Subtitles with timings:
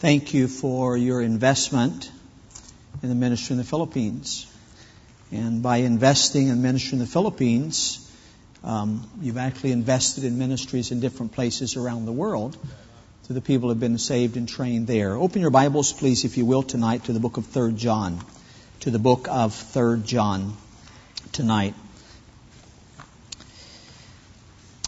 [0.00, 2.10] Thank you for your investment
[3.02, 4.46] in the ministry in the Philippines.
[5.30, 8.00] And by investing in ministry in the Philippines,
[8.64, 12.58] um, you've actually invested in ministries in different places around the world
[13.28, 15.14] to the people who have been saved and trained there.
[15.14, 18.18] Open your Bibles, please, if you will, tonight to the book of 3 John.
[18.80, 20.56] To the book of 3 John
[21.32, 21.74] tonight.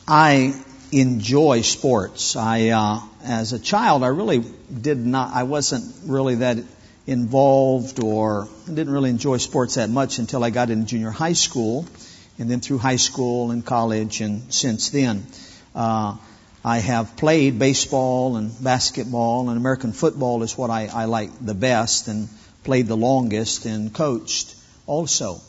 [0.07, 0.53] I
[0.93, 2.37] enjoy sports.
[2.37, 6.59] I, uh, as a child, I really did not, I wasn't really that
[7.07, 11.87] involved or didn't really enjoy sports that much until I got into junior high school
[12.39, 15.27] and then through high school and college and since then.
[15.75, 16.17] Uh,
[16.65, 21.55] I have played baseball and basketball and American football is what I, I like the
[21.55, 22.29] best and
[22.65, 24.53] played the longest and coached
[24.87, 25.41] also.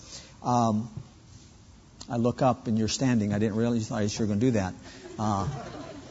[0.43, 0.89] Um,
[2.07, 3.33] I look up and you're standing.
[3.33, 4.73] I didn't realize you were going to do that.
[5.19, 5.47] Uh,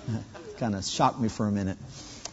[0.59, 1.79] kind of shocked me for a minute.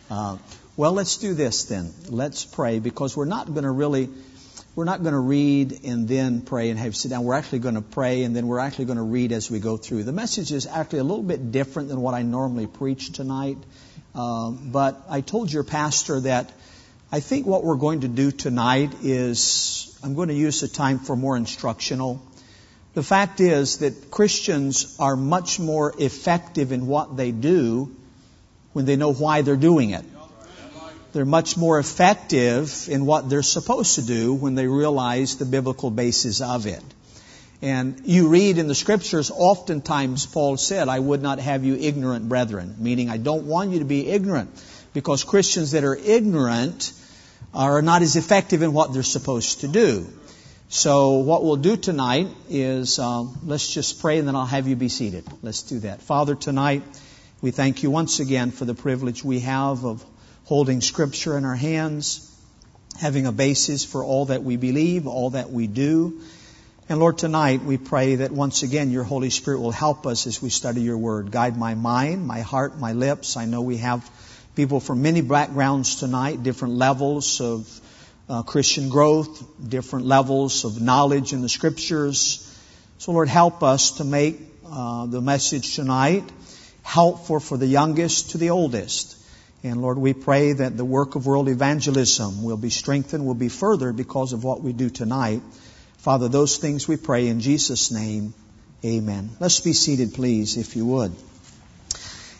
[0.09, 0.37] Uh,
[0.75, 1.93] well, let's do this then.
[2.09, 4.09] Let's pray because we're not going to really,
[4.75, 7.25] we're not going to read and then pray and have sit down.
[7.25, 9.77] We're actually going to pray and then we're actually going to read as we go
[9.77, 10.03] through.
[10.03, 13.57] The message is actually a little bit different than what I normally preach tonight.
[14.15, 16.51] Uh, but I told your pastor that
[17.11, 20.97] I think what we're going to do tonight is I'm going to use the time
[20.97, 22.19] for more instructional.
[22.93, 27.95] The fact is that Christians are much more effective in what they do
[28.73, 30.05] when they know why they're doing it.
[31.11, 35.91] They're much more effective in what they're supposed to do when they realize the biblical
[35.91, 36.83] basis of it.
[37.61, 42.27] And you read in the scriptures, oftentimes Paul said, I would not have you ignorant
[42.27, 44.49] brethren, meaning I don't want you to be ignorant
[44.93, 46.91] because Christians that are ignorant
[47.53, 50.07] are not as effective in what they're supposed to do.
[50.73, 54.75] So what we'll do tonight is um, let's just pray and then I'll have you
[54.75, 55.23] be seated.
[55.43, 56.01] Let's do that.
[56.01, 56.81] Father, tonight
[57.43, 60.03] we thank you once again for the privilege we have of
[60.45, 62.27] holding Scripture in our hands,
[62.99, 66.21] having a basis for all that we believe, all that we do.
[66.89, 70.41] And Lord, tonight we pray that once again your Holy Spirit will help us as
[70.41, 71.29] we study your word.
[71.29, 73.37] Guide my mind, my heart, my lips.
[73.37, 74.09] I know we have
[74.55, 77.81] people from many backgrounds tonight, different levels of
[78.29, 82.49] uh, Christian growth, different levels of knowledge in the scriptures.
[82.97, 86.23] So Lord, help us to make uh, the message tonight
[86.83, 89.17] helpful for the youngest to the oldest.
[89.63, 93.49] And Lord, we pray that the work of world evangelism will be strengthened, will be
[93.49, 95.41] furthered because of what we do tonight.
[95.99, 98.33] Father, those things we pray in Jesus' name.
[98.83, 99.29] Amen.
[99.39, 101.13] Let's be seated, please, if you would.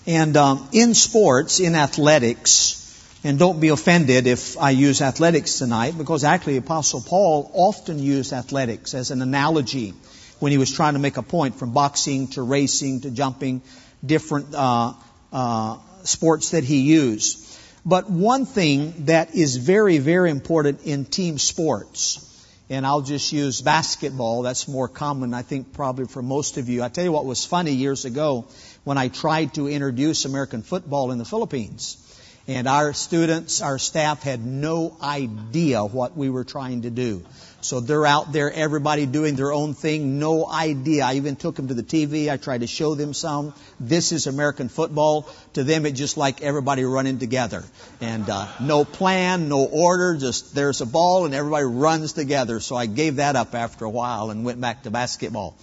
[0.05, 2.82] And um, in sports, in athletics,
[3.23, 8.33] and don't be offended if I use athletics tonight, because actually Apostle Paul often used
[8.33, 9.93] athletics as an analogy
[10.39, 13.61] when he was trying to make a point from boxing to racing to jumping,
[14.05, 14.93] different uh,
[15.31, 17.39] uh, sports that he used.
[17.85, 22.29] But one thing that is very, very important in team sports,
[22.69, 26.83] and I'll just use basketball, that's more common, I think, probably for most of you.
[26.83, 28.45] I tell you what was funny years ago
[28.83, 31.97] when I tried to introduce American football in the Philippines.
[32.45, 37.23] And our students, our staff had no idea what we were trying to do.
[37.61, 41.05] So they're out there, everybody doing their own thing, no idea.
[41.05, 42.29] I even took them to the TV.
[42.29, 43.53] I tried to show them some.
[43.79, 45.29] This is American football.
[45.53, 47.63] To them, it's just like everybody running together.
[48.01, 52.59] And uh, no plan, no order, just there's a ball and everybody runs together.
[52.59, 55.55] So I gave that up after a while and went back to basketball.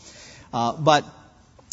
[0.55, 1.05] Uh, but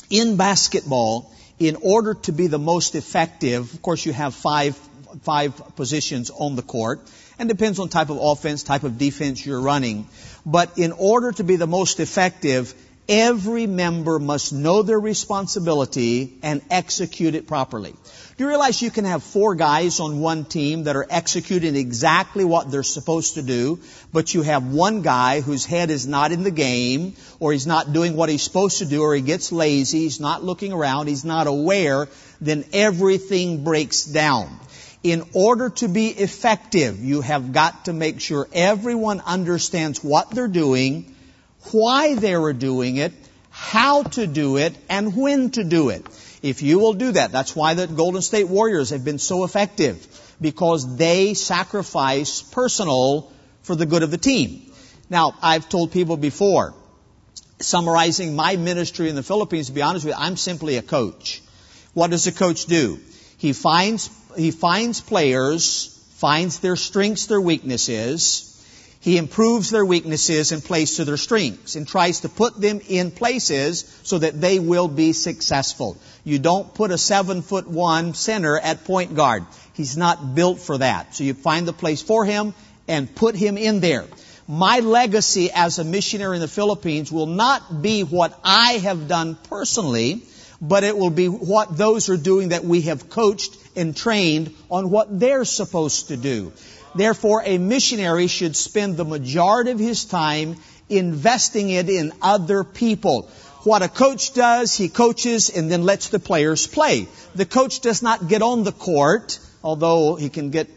[0.09, 4.77] in basketball, in order to be the most effective, of course you have five
[5.23, 7.01] five positions on the court
[7.39, 10.07] and depends on type of offense, type of defense you're running.
[10.45, 12.73] But in order to be the most effective,
[13.09, 17.91] every member must know their responsibility and execute it properly.
[17.91, 22.45] Do you realize you can have four guys on one team that are executing exactly
[22.45, 23.79] what they're supposed to do,
[24.13, 27.93] but you have one guy whose head is not in the game, or he's not
[27.93, 31.25] doing what he's supposed to do, or he gets lazy, he's not looking around, he's
[31.25, 32.07] not aware,
[32.39, 34.59] then everything breaks down
[35.03, 40.47] in order to be effective, you have got to make sure everyone understands what they're
[40.47, 41.15] doing,
[41.71, 43.13] why they are doing it,
[43.49, 46.05] how to do it, and when to do it.
[46.41, 50.05] If you will do that, that's why the Golden State Warriors have been so effective,
[50.39, 53.31] because they sacrifice personal
[53.63, 54.71] for the good of the team.
[55.09, 56.73] Now, I've told people before,
[57.59, 61.41] summarizing my ministry in the Philippines, to be honest with you, I'm simply a coach.
[61.93, 62.99] What does a coach do?
[63.37, 68.43] He finds he finds players, finds their strengths, their weaknesses.
[68.99, 73.11] He improves their weaknesses and plays to their strengths and tries to put them in
[73.11, 75.97] places so that they will be successful.
[76.23, 79.45] You don't put a seven foot one center at point guard.
[79.73, 81.15] He's not built for that.
[81.15, 82.53] So you find the place for him
[82.87, 84.05] and put him in there.
[84.47, 89.37] My legacy as a missionary in the Philippines will not be what I have done
[89.49, 90.23] personally,
[90.61, 94.89] but it will be what those are doing that we have coached and trained on
[94.89, 96.51] what they're supposed to do.
[96.95, 100.55] Therefore, a missionary should spend the majority of his time
[100.89, 103.29] investing it in other people.
[103.63, 107.07] What a coach does, he coaches and then lets the players play.
[107.35, 110.69] The coach does not get on the court although he can get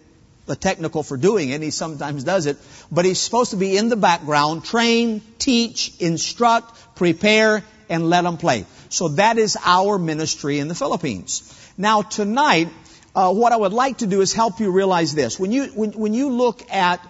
[0.47, 2.57] the technical for doing it, he sometimes does it,
[2.91, 8.39] but he's supposed to be in the background, train, teach, instruct, prepare, and let them
[8.39, 8.65] play.
[8.89, 11.43] So that is our ministry in the Philippines.
[11.77, 12.69] Now tonight,
[13.15, 15.39] uh, what I would like to do is help you realize this.
[15.39, 17.01] When you when, when you look at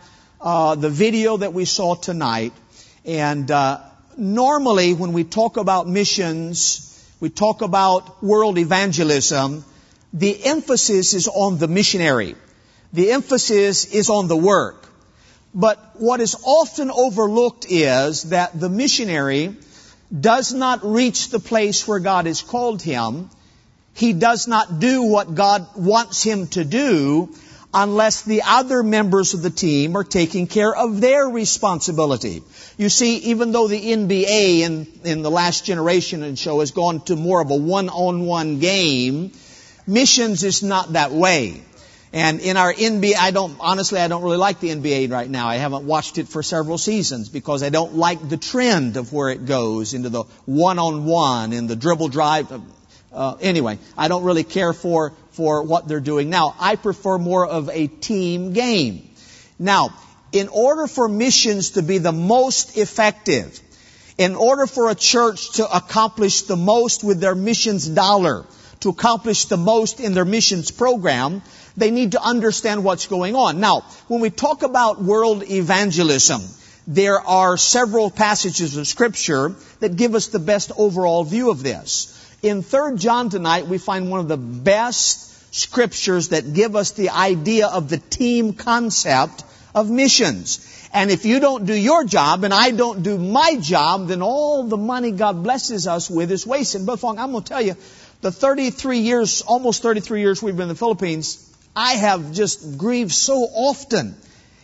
[0.41, 2.53] uh, the video that we saw tonight,
[3.05, 3.81] and uh,
[4.17, 6.87] normally when we talk about missions,
[7.21, 9.65] we talk about world evangelism
[10.13, 12.35] the emphasis is on the missionary.
[12.93, 14.89] The emphasis is on the work.
[15.55, 19.55] But what is often overlooked is that the missionary
[20.19, 23.31] does not reach the place where God has called him.
[23.95, 27.35] He does not do what God wants him to do
[27.73, 32.43] unless the other members of the team are taking care of their responsibility.
[32.77, 37.01] You see, even though the NBA in, in the last generation and show has gone
[37.03, 39.33] to more of a one-on-one game,
[39.91, 41.63] Missions is not that way.
[42.13, 45.47] And in our NBA, I don't, honestly, I don't really like the NBA right now.
[45.47, 49.29] I haven't watched it for several seasons because I don't like the trend of where
[49.29, 52.51] it goes into the one-on-one and the dribble drive.
[53.13, 56.57] Uh, anyway, I don't really care for, for what they're doing now.
[56.59, 59.09] I prefer more of a team game.
[59.57, 59.91] Now,
[60.33, 63.61] in order for missions to be the most effective,
[64.19, 68.47] in order for a church to accomplish the most with their missions dollar,
[68.81, 71.43] to accomplish the most in their missions program,
[71.81, 73.59] they need to understand what's going on.
[73.59, 76.43] Now, when we talk about world evangelism,
[76.87, 82.17] there are several passages of scripture that give us the best overall view of this.
[82.43, 87.11] In 3 John tonight, we find one of the best scriptures that give us the
[87.11, 89.45] idea of the team concept
[89.75, 90.67] of missions.
[90.93, 94.65] And if you don't do your job and I don't do my job, then all
[94.65, 96.87] the money God blesses us with is wasted.
[96.87, 97.77] But Fong, I'm going to tell you,
[98.21, 103.13] the 33 years, almost 33 years we've been in the Philippines, I have just grieved
[103.13, 104.17] so often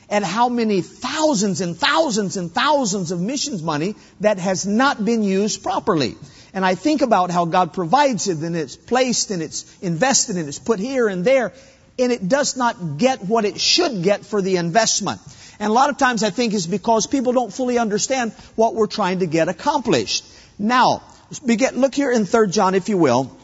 [0.08, 5.22] at how many thousands and thousands and thousands of missions money that has not been
[5.22, 6.16] used properly.
[6.52, 10.48] And I think about how God provides it and it's placed and it's invested and
[10.48, 11.52] it's put here and there
[11.98, 15.20] and it does not get what it should get for the investment.
[15.58, 18.86] And a lot of times I think is because people don't fully understand what we're
[18.86, 20.24] trying to get accomplished.
[20.58, 21.02] Now,
[21.42, 23.34] look here in 3 John if you will.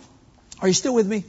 [0.60, 1.24] Are you still with me?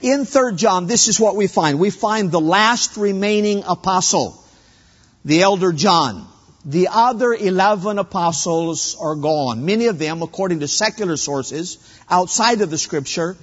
[0.00, 1.80] In 3 John, this is what we find.
[1.80, 4.40] We find the last remaining apostle,
[5.24, 6.26] the elder John.
[6.64, 9.64] The other 11 apostles are gone.
[9.64, 11.78] Many of them, according to secular sources,
[12.10, 13.36] outside of the scripture,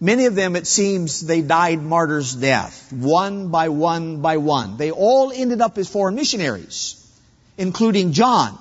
[0.00, 2.92] many of them, it seems, they died martyr's death.
[2.92, 4.76] One by one by one.
[4.76, 7.02] They all ended up as foreign missionaries,
[7.56, 8.58] including John.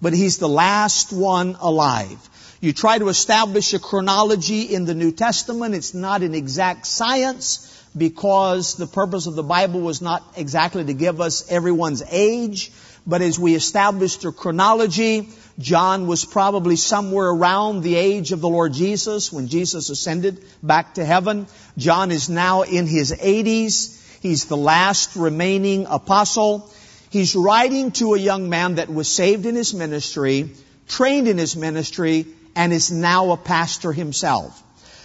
[0.00, 2.18] But he's the last one alive.
[2.62, 5.74] You try to establish a chronology in the New Testament.
[5.74, 10.94] It's not an exact science because the purpose of the Bible was not exactly to
[10.94, 12.70] give us everyone's age.
[13.04, 15.28] But as we established a chronology,
[15.58, 20.94] John was probably somewhere around the age of the Lord Jesus when Jesus ascended back
[20.94, 21.48] to heaven.
[21.76, 24.20] John is now in his 80s.
[24.22, 26.72] He's the last remaining apostle.
[27.10, 30.50] He's writing to a young man that was saved in his ministry,
[30.86, 34.62] trained in his ministry, and is now a pastor himself.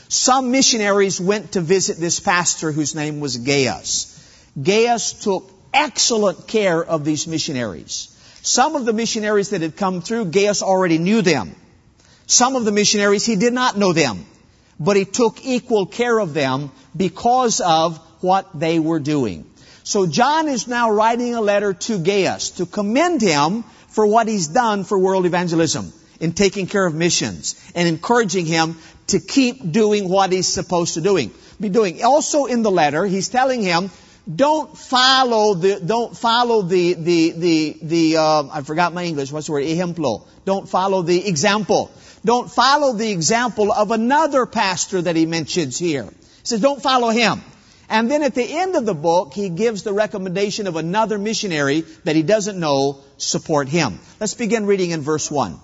[0.10, 4.13] Some missionaries went to visit this pastor whose name was Gaius.
[4.62, 8.10] Gaius took excellent care of these missionaries.
[8.42, 11.56] Some of the missionaries that had come through, Gaius already knew them.
[12.25, 14.25] Some of the missionaries, he did not know them.
[14.80, 19.46] But he took equal care of them because of what they were doing.
[19.84, 24.48] So John is now writing a letter to Gaius to commend him for what he's
[24.48, 30.10] done for world evangelism in taking care of missions and encouraging him to keep doing
[30.10, 32.04] what he's supposed to doing, be doing.
[32.04, 33.90] Also in the letter, he's telling him,
[34.34, 39.46] don't follow the, don't follow the, the, the, the, uh, I forgot my English, what's
[39.46, 39.64] the word?
[39.64, 40.28] Ejemplo.
[40.44, 41.92] Don't follow the example.
[42.26, 46.04] Don't follow the example of another pastor that he mentions here.
[46.04, 46.10] He
[46.44, 47.42] says, don't follow him.
[47.90, 51.82] And then at the end of the book, he gives the recommendation of another missionary
[52.04, 54.00] that he doesn't know, support him.
[54.20, 55.58] Let's begin reading in verse 1.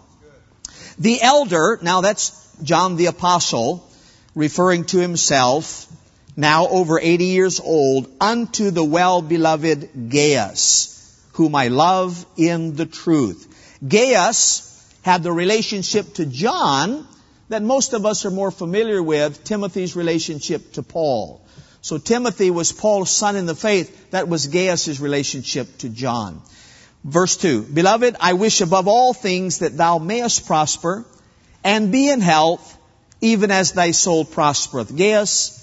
[0.99, 2.31] The elder, now that's
[2.61, 3.89] John the Apostle,
[4.35, 5.87] referring to himself
[6.35, 13.47] now over 80 years old, unto the well-beloved Gaius, whom I love in the truth.
[13.87, 14.69] Gaius
[15.03, 17.07] had the relationship to John
[17.49, 21.41] that most of us are more familiar with, Timothy's relationship to Paul.
[21.81, 24.11] So Timothy was Paul's son in the faith.
[24.11, 26.41] That was Gaius' relationship to John.
[27.03, 27.63] Verse 2.
[27.63, 31.05] Beloved, I wish above all things that thou mayest prosper
[31.63, 32.77] and be in health,
[33.19, 34.95] even as thy soul prospereth.
[34.95, 35.59] Gaius,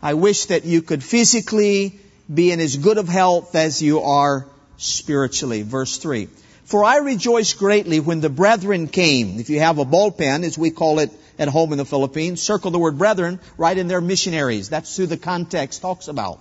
[0.00, 1.98] I wish that you could physically
[2.32, 4.46] be in as good of health as you are
[4.76, 5.62] spiritually.
[5.62, 6.28] Verse 3.
[6.64, 9.38] For I rejoice greatly when the brethren came.
[9.38, 12.40] If you have a ball pen, as we call it at home in the Philippines,
[12.40, 14.70] circle the word brethren, right in there missionaries.
[14.70, 16.40] That's who the context talks about.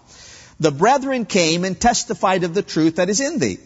[0.59, 3.57] The brethren came and testified of the truth that is in thee,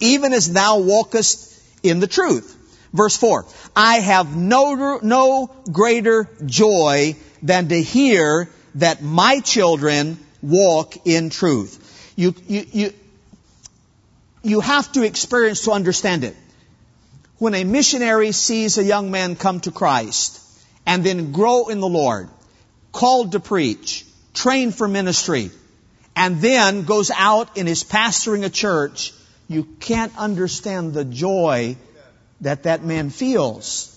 [0.00, 2.56] even as thou walkest in the truth.
[2.92, 3.44] Verse 4.
[3.76, 12.12] I have no, no greater joy than to hear that my children walk in truth.
[12.16, 12.92] You, you, you,
[14.42, 16.36] you have to experience to understand it.
[17.38, 20.40] When a missionary sees a young man come to Christ
[20.86, 22.28] and then grow in the Lord,
[22.92, 25.50] called to preach, trained for ministry,
[26.16, 29.12] and then goes out and is pastoring a church,
[29.48, 31.76] you can't understand the joy
[32.42, 33.94] that that man feels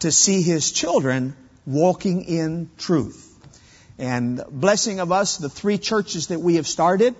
[0.00, 3.30] to see his children walking in truth.
[3.98, 7.14] And blessing of us, the three churches that we have started,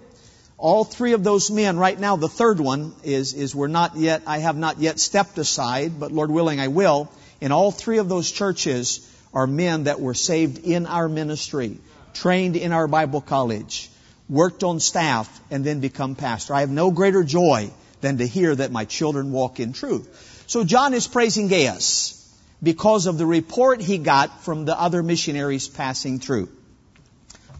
[0.57, 4.23] all three of those men, right now the third one is, is we're not yet,
[4.27, 7.11] I have not yet stepped aside, but Lord willing I will.
[7.41, 11.79] In all three of those churches are men that were saved in our ministry,
[12.13, 13.91] trained in our Bible college,
[14.29, 16.55] worked on staff, and then become pastor.
[16.55, 20.45] I have no greater joy than to hear that my children walk in truth.
[20.47, 22.21] So John is praising Gaius
[22.63, 26.49] because of the report he got from the other missionaries passing through.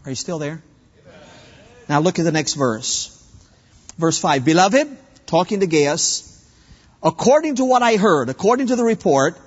[0.05, 0.61] Are you still there?
[1.87, 3.11] Now look at the next verse.
[3.97, 4.43] Verse 5.
[4.43, 6.31] Beloved, talking to Gaius,
[7.01, 9.37] according to what I heard, according to the report,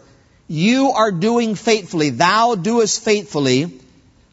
[0.47, 2.11] you are doing faithfully.
[2.11, 3.81] Thou doest faithfully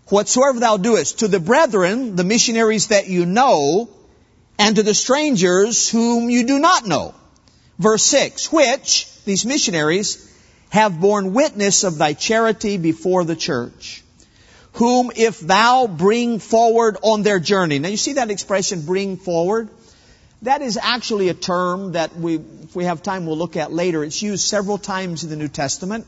[0.10, 3.90] whatsoever thou doest to the brethren, the missionaries that you know,
[4.58, 7.14] and to the strangers whom you do not know.
[7.78, 10.32] Verse 6, which, these missionaries,
[10.70, 14.04] have borne witness of thy charity before the church,
[14.74, 17.80] whom if thou bring forward on their journey.
[17.80, 19.70] Now you see that expression, bring forward?
[20.42, 24.04] That is actually a term that we, if we have time, we'll look at later.
[24.04, 26.06] It's used several times in the New Testament.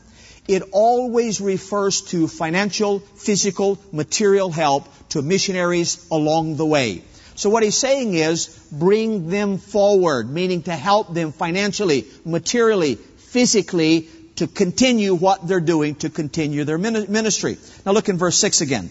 [0.48, 7.02] It always refers to financial, physical, material help to missionaries along the way.
[7.34, 14.08] So what he's saying is bring them forward, meaning to help them financially, materially, physically
[14.36, 17.58] to continue what they're doing, to continue their ministry.
[17.84, 18.90] Now look in verse 6 again.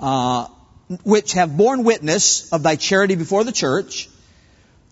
[0.00, 0.46] Uh,
[1.04, 4.08] which have borne witness of thy charity before the church,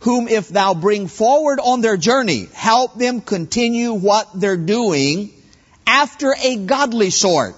[0.00, 5.32] whom if thou bring forward on their journey, help them continue what they're doing
[5.88, 7.56] after a godly sort.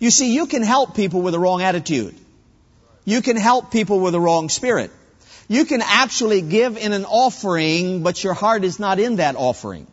[0.00, 2.14] You see, you can help people with a wrong attitude.
[3.04, 4.90] You can help people with the wrong spirit.
[5.48, 9.86] You can actually give in an offering, but your heart is not in that offering.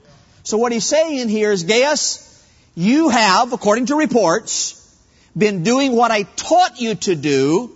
[0.44, 2.24] So what he's saying here is, Gaius,
[2.76, 4.74] you have, according to reports,
[5.36, 7.72] been doing what I taught you to do,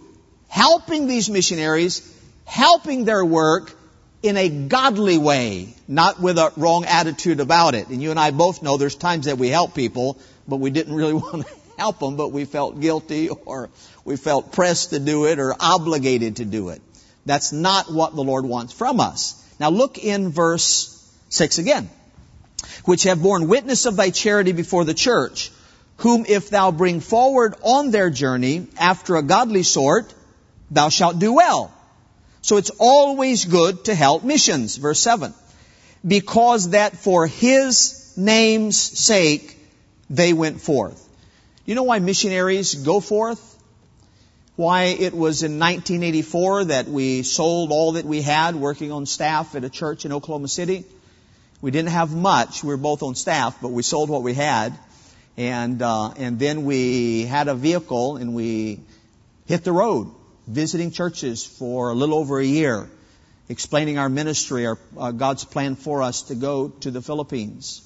[0.47, 2.01] helping these missionaries,
[2.45, 3.75] helping their work
[4.23, 7.87] in a godly way, not with a wrong attitude about it.
[7.87, 10.93] And you and I both know there's times that we help people, but we didn't
[10.93, 13.69] really want to help them, but we felt guilty or
[14.05, 16.81] we felt pressed to do it or obligated to do it.
[17.25, 19.37] That's not what the Lord wants from us.
[19.59, 20.97] Now look in verse
[21.29, 21.89] 6 again.
[22.85, 25.51] Which have borne witness of thy charity before the church,
[25.97, 30.13] whom if thou bring forward on their journey after a godly sort,
[30.69, 31.71] thou shalt do well.
[32.41, 34.77] So it's always good to help missions.
[34.77, 35.33] Verse 7.
[36.05, 39.57] Because that for his name's sake
[40.09, 41.07] they went forth.
[41.65, 43.51] You know why missionaries go forth?
[44.61, 49.55] why it was in 1984 that we sold all that we had working on staff
[49.55, 50.83] at a church in Oklahoma City.
[51.61, 52.63] We didn't have much.
[52.63, 54.77] We were both on staff, but we sold what we had.
[55.35, 58.81] And, uh, and then we had a vehicle and we
[59.47, 60.11] hit the road
[60.47, 62.89] visiting churches for a little over a year,
[63.49, 67.81] explaining our ministry, our, uh, God's plan for us to go to the Philippines.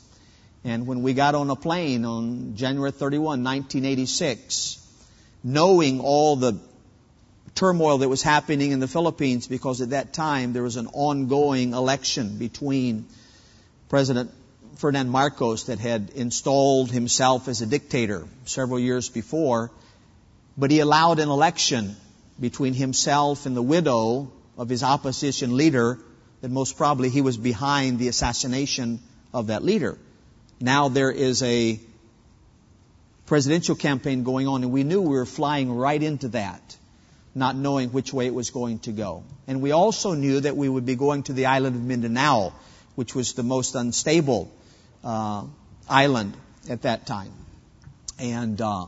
[0.63, 4.79] And when we got on a plane on January 31, 1986,
[5.43, 6.59] knowing all the
[7.53, 11.73] turmoil that was happening in the Philippines because at that time there was an ongoing
[11.73, 13.05] election between
[13.87, 14.31] President
[14.75, 19.71] Ferdinand Marcos that had installed himself as a dictator several years before
[20.57, 21.95] But he allowed an election
[22.39, 25.99] between himself and the widow of his opposition leader
[26.41, 28.99] that most probably he was behind the assassination
[29.33, 29.97] of that leader.
[30.59, 31.79] Now there is a
[33.25, 36.77] presidential campaign going on and we knew we were flying right into that,
[37.33, 39.23] not knowing which way it was going to go.
[39.47, 42.53] And we also knew that we would be going to the island of Mindanao,
[42.95, 44.51] which was the most unstable
[45.03, 45.45] uh,
[45.89, 46.35] island
[46.69, 47.33] at that time.
[48.19, 48.85] And uh,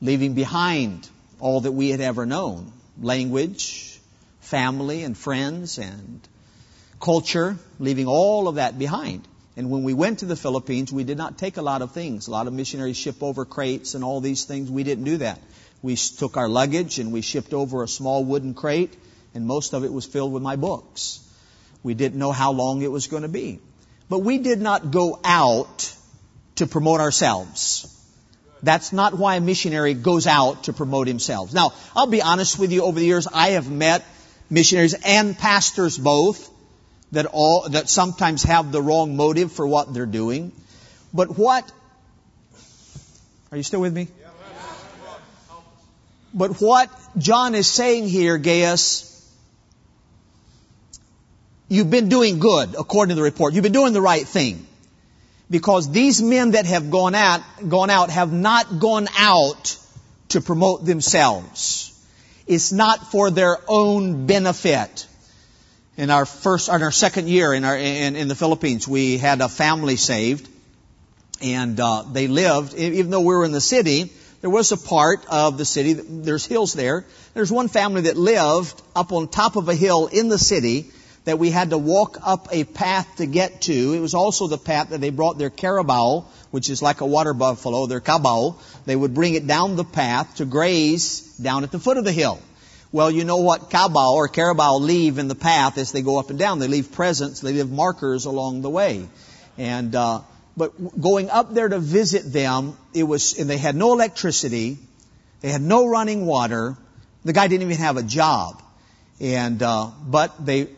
[0.00, 1.08] leaving behind
[1.40, 4.00] all that we had ever known language,
[4.40, 6.26] family, and friends, and
[7.00, 9.26] culture, leaving all of that behind.
[9.56, 12.28] And when we went to the Philippines, we did not take a lot of things.
[12.28, 14.70] A lot of missionaries ship over crates and all these things.
[14.70, 15.40] We didn't do that.
[15.82, 18.96] We took our luggage and we shipped over a small wooden crate,
[19.34, 21.20] and most of it was filled with my books.
[21.82, 23.60] We didn't know how long it was going to be.
[24.08, 25.92] But we did not go out
[26.56, 27.94] to promote ourselves.
[28.62, 31.52] That's not why a missionary goes out to promote himself.
[31.52, 34.04] Now, I'll be honest with you, over the years, I have met
[34.50, 36.50] missionaries and pastors both
[37.12, 40.52] that all, that sometimes have the wrong motive for what they're doing.
[41.14, 41.70] But what,
[43.50, 44.08] are you still with me?
[46.34, 49.04] But what John is saying here, Gaius,
[51.68, 53.54] you've been doing good according to the report.
[53.54, 54.67] You've been doing the right thing
[55.50, 59.78] because these men that have gone out, gone out have not gone out
[60.28, 61.84] to promote themselves.
[62.46, 65.06] It's not for their own benefit.
[65.96, 69.40] In our first, in our second year in our, in, in the Philippines, we had
[69.40, 70.48] a family saved
[71.40, 75.26] and, uh, they lived, even though we were in the city, there was a part
[75.28, 77.04] of the city, there's hills there.
[77.34, 80.90] There's one family that lived up on top of a hill in the city
[81.28, 83.92] that we had to walk up a path to get to.
[83.92, 87.34] It was also the path that they brought their carabao, which is like a water
[87.34, 88.56] buffalo, their cabao.
[88.86, 92.12] They would bring it down the path to graze down at the foot of the
[92.12, 92.40] hill.
[92.92, 96.30] Well, you know what cabao or carabao leave in the path as they go up
[96.30, 96.60] and down.
[96.60, 99.06] They leave presents, they leave markers along the way.
[99.58, 100.22] And, uh,
[100.56, 104.78] but going up there to visit them, it was, and they had no electricity,
[105.42, 106.78] they had no running water,
[107.26, 108.62] the guy didn't even have a job.
[109.20, 110.68] And, uh, but they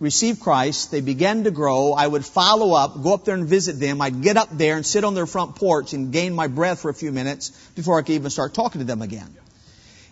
[0.00, 0.90] received Christ.
[0.90, 1.92] They began to grow.
[1.92, 4.00] I would follow up, go up there and visit them.
[4.00, 6.90] I'd get up there and sit on their front porch and gain my breath for
[6.90, 9.34] a few minutes before I could even start talking to them again.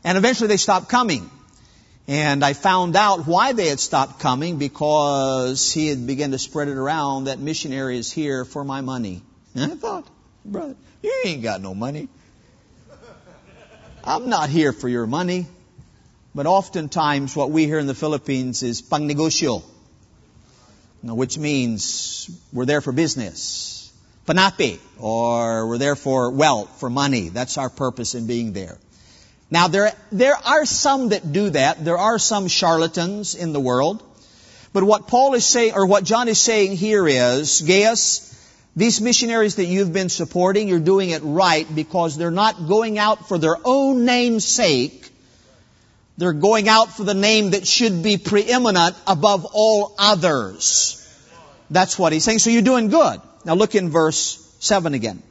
[0.04, 1.30] And eventually they stopped coming.
[2.08, 6.68] And I found out why they had stopped coming because he had begun to spread
[6.68, 9.22] it around that missionary is here for my money.
[9.56, 10.06] And I thought,
[10.44, 12.08] brother, you ain't got no money.
[14.04, 15.46] I'm not here for your money.
[16.32, 19.64] But oftentimes what we hear in the Philippines is pang negosyo
[21.14, 23.92] which means we're there for business.
[24.26, 27.28] Panapi, or we're there for wealth, for money.
[27.28, 28.76] That's our purpose in being there.
[29.50, 31.84] Now there, there are some that do that.
[31.84, 34.02] There are some charlatans in the world.
[34.72, 38.32] But what Paul is saying, or what John is saying here is, Gaius,
[38.74, 43.28] these missionaries that you've been supporting, you're doing it right because they're not going out
[43.28, 45.10] for their own name's sake.
[46.18, 51.02] They're going out for the name that should be preeminent above all others.
[51.70, 52.38] That's what he's saying.
[52.38, 53.20] So you're doing good.
[53.44, 55.22] Now look in verse 7 again.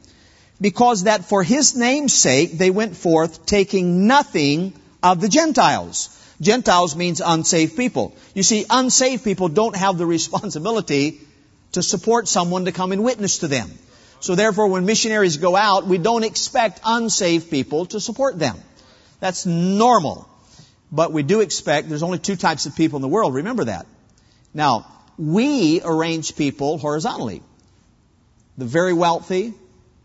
[0.60, 4.72] Because that for his name's sake they went forth taking nothing
[5.02, 6.12] of the Gentiles.
[6.40, 8.14] Gentiles means unsaved people.
[8.34, 11.20] You see, unsaved people don't have the responsibility
[11.72, 13.70] to support someone to come and witness to them.
[14.20, 18.56] So therefore, when missionaries go out, we don't expect unsaved people to support them.
[19.20, 20.28] That's normal.
[20.96, 23.34] But we do expect there's only two types of people in the world.
[23.34, 23.86] Remember that.
[24.54, 24.86] Now,
[25.18, 27.42] we arrange people horizontally.
[28.56, 29.52] The very wealthy,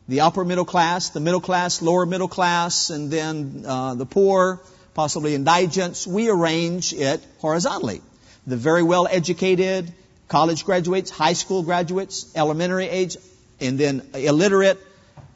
[0.09, 4.59] the upper middle class, the middle class, lower middle class, and then uh, the poor,
[4.93, 6.05] possibly indigents.
[6.05, 8.01] We arrange it horizontally.
[8.45, 9.93] The very well educated,
[10.27, 13.15] college graduates, high school graduates, elementary age,
[13.61, 14.77] and then illiterate.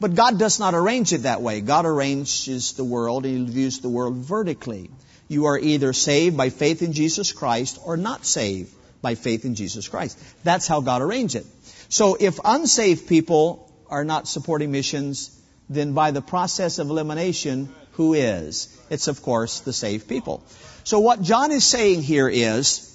[0.02, 1.62] But God does not arrange it that way.
[1.62, 4.90] God arranges the world, He views the world vertically
[5.28, 9.56] you are either saved by faith in Jesus Christ or not saved by faith in
[9.56, 10.20] Jesus Christ.
[10.44, 11.46] That's how God arranged it.
[11.90, 15.32] So if unsaved people are not supporting missions,
[15.70, 18.76] then by the process of elimination, who is?
[18.90, 20.44] It's of course the saved people.
[20.84, 22.92] So what John is saying here is,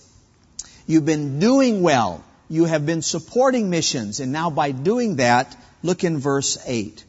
[0.87, 2.25] you've been doing well.
[2.49, 4.21] You have been supporting missions.
[4.21, 7.05] And now by doing that, look in verse 8.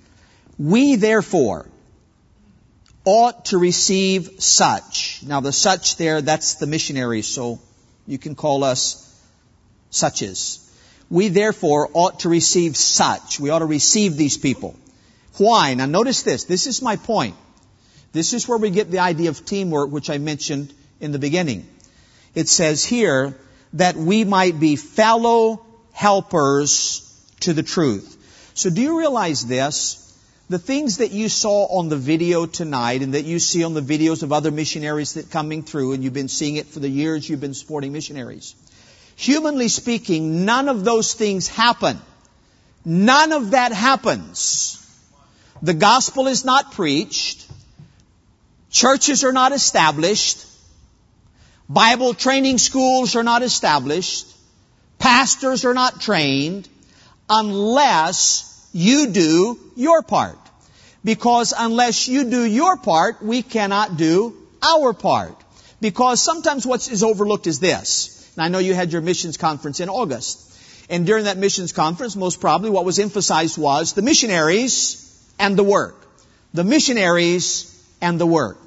[0.58, 1.68] We therefore,
[3.06, 5.22] ought to receive such.
[5.26, 7.60] Now the such there, that's the missionaries, so
[8.08, 9.08] you can call us
[9.90, 10.60] suches.
[11.10, 13.40] We therefore ought to receive such.
[13.40, 14.76] We ought to receive these people.
[15.38, 15.74] Why?
[15.74, 16.46] Now notice this.
[16.46, 17.36] This is my point.
[18.14, 21.68] This is where we get the idea of teamwork, which I mentioned in the beginning.
[22.36, 23.38] It says here
[23.74, 27.08] that we might be fellow helpers
[27.42, 28.18] to the truth.
[28.54, 30.11] So do you realize this?
[30.52, 33.82] The things that you saw on the video tonight and that you see on the
[33.82, 37.30] videos of other missionaries that coming through and you've been seeing it for the years
[37.30, 38.54] you've been supporting missionaries.
[39.16, 42.02] Humanly speaking, none of those things happen.
[42.84, 44.86] None of that happens.
[45.62, 47.48] The gospel is not preached.
[48.72, 50.46] Churches are not established.
[51.70, 54.28] Bible training schools are not established.
[55.00, 56.68] Pastors are not trained
[57.30, 60.38] unless you do your part.
[61.04, 65.36] Because unless you do your part, we cannot do our part.
[65.80, 68.32] Because sometimes what is overlooked is this.
[68.36, 70.48] And I know you had your missions conference in August.
[70.90, 74.98] And during that missions conference, most probably what was emphasized was the missionaries
[75.40, 75.96] and the work.
[76.54, 77.68] The missionaries
[78.02, 78.58] and the work.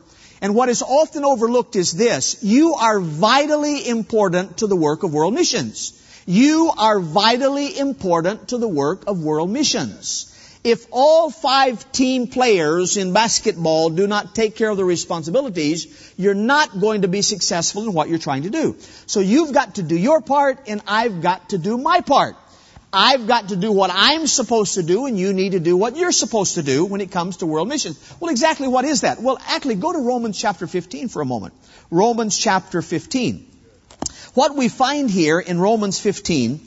[0.41, 2.43] And what is often overlooked is this.
[2.43, 6.01] You are vitally important to the work of world missions.
[6.27, 10.31] You are vitally important to the work of world missions.
[10.65, 16.33] If all five team players in basketball do not take care of the responsibilities, you're
[16.33, 18.77] not going to be successful in what you're trying to do.
[19.05, 22.37] So you've got to do your part and I've got to do my part.
[22.91, 25.97] I've got to do what I'm supposed to do and you need to do what
[25.97, 27.99] you're supposed to do when it comes to world missions.
[28.19, 29.21] Well, exactly what is that?
[29.21, 31.53] Well, actually, go to Romans chapter 15 for a moment.
[31.91, 33.54] Romans chapter 15.
[34.35, 36.61] What we find here in Romans 15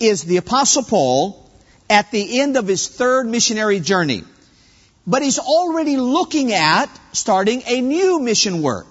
[0.00, 1.46] is the apostle Paul
[1.90, 4.24] at the end of his third missionary journey.
[5.06, 8.86] But he's already looking at starting a new mission work.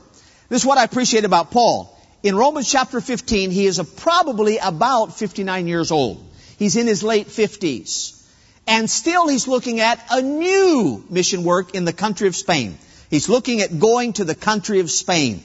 [0.50, 1.92] This is what I appreciate about Paul.
[2.22, 6.24] In Romans chapter 15, he is probably about 59 years old.
[6.58, 8.24] He's in his late 50s.
[8.68, 12.78] And still he's looking at a new mission work in the country of Spain.
[13.10, 15.44] He's looking at going to the country of Spain.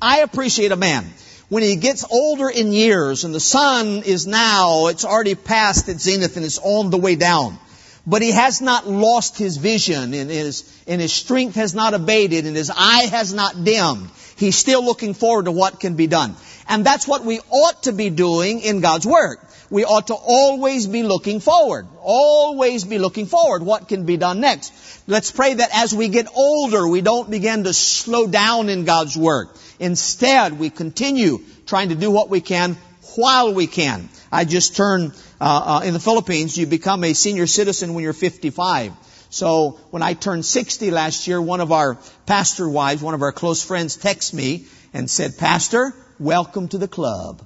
[0.00, 1.04] I appreciate a man
[1.48, 6.02] when he gets older in years and the sun is now, it's already past its
[6.02, 7.58] zenith and it's on the way down.
[8.06, 12.46] But he has not lost his vision and his, and his strength has not abated
[12.46, 14.10] and his eye has not dimmed.
[14.36, 16.36] He's still looking forward to what can be done.
[16.68, 19.44] And that's what we ought to be doing in God's work.
[19.70, 21.86] We ought to always be looking forward.
[22.00, 23.62] Always be looking forward.
[23.62, 24.72] What can be done next?
[25.06, 29.16] Let's pray that as we get older, we don't begin to slow down in God's
[29.16, 29.54] work.
[29.78, 32.76] Instead, we continue trying to do what we can
[33.14, 34.08] while we can.
[34.30, 38.12] I just turned, uh, uh, in the Philippines, you become a senior citizen when you're
[38.12, 38.92] 55.
[39.30, 43.32] So when I turned 60 last year, one of our pastor wives, one of our
[43.32, 47.44] close friends texted me and said, Pastor, welcome to the club.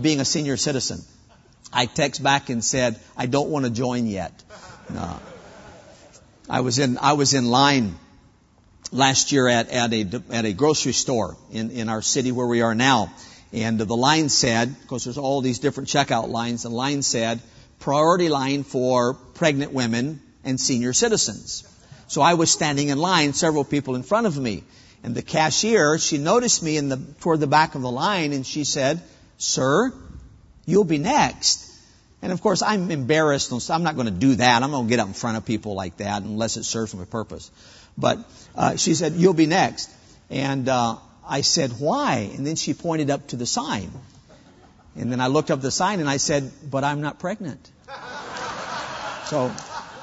[0.00, 1.00] Being a senior citizen.
[1.72, 4.42] I text back and said, I don't want to join yet.
[6.48, 7.96] I was in, I was in line
[8.92, 12.62] last year at, at, a, at a grocery store in, in our city where we
[12.62, 13.12] are now.
[13.52, 17.40] And the line said, because there's all these different checkout lines, the line said,
[17.78, 21.64] priority line for pregnant women and senior citizens.
[22.08, 24.64] So I was standing in line, several people in front of me.
[25.02, 28.46] And the cashier, she noticed me in the, toward the back of the line and
[28.46, 29.00] she said,
[29.38, 29.92] Sir,
[30.64, 31.64] you'll be next.
[32.22, 33.52] And of course, I'm embarrassed.
[33.70, 34.62] I'm not going to do that.
[34.62, 37.04] I'm going to get up in front of people like that unless it serves my
[37.04, 37.50] purpose.
[37.98, 38.18] But
[38.54, 39.90] uh, she said, You'll be next.
[40.30, 42.30] And uh, I said, Why?
[42.34, 43.90] And then she pointed up to the sign.
[44.96, 47.70] And then I looked up the sign and I said, But I'm not pregnant.
[49.26, 49.52] So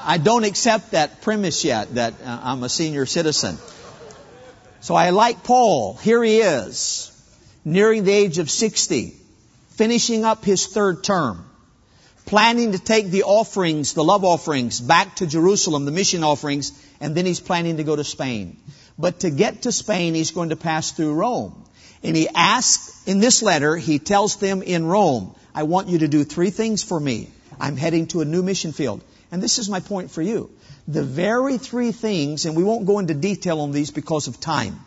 [0.04, 3.58] I don't accept that premise yet that uh, I'm a senior citizen.
[4.82, 5.96] So I like Paul.
[5.96, 7.10] Here he is,
[7.64, 9.16] nearing the age of 60,
[9.70, 11.50] finishing up his third term
[12.26, 17.16] planning to take the offerings, the love offerings, back to Jerusalem, the mission offerings, and
[17.16, 18.58] then he's planning to go to Spain.
[18.98, 21.66] But to get to Spain, he's going to pass through Rome.
[22.04, 26.08] And he asks, in this letter, he tells them in Rome, I want you to
[26.08, 27.30] do three things for me.
[27.60, 29.04] I'm heading to a new mission field.
[29.32, 30.52] And this is my point for you.
[30.88, 34.80] The very three things, and we won't go into detail on these because of time,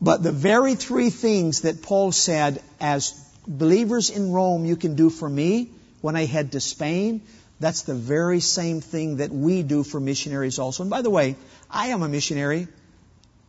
[0.00, 3.12] but the very three things that Paul said, as
[3.46, 5.70] believers in Rome, you can do for me,
[6.02, 7.22] when I head to Spain,
[7.60, 10.82] that's the very same thing that we do for missionaries also.
[10.82, 11.36] And by the way,
[11.70, 12.68] I am a missionary,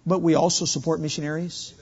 [0.06, 1.74] but we also support missionaries.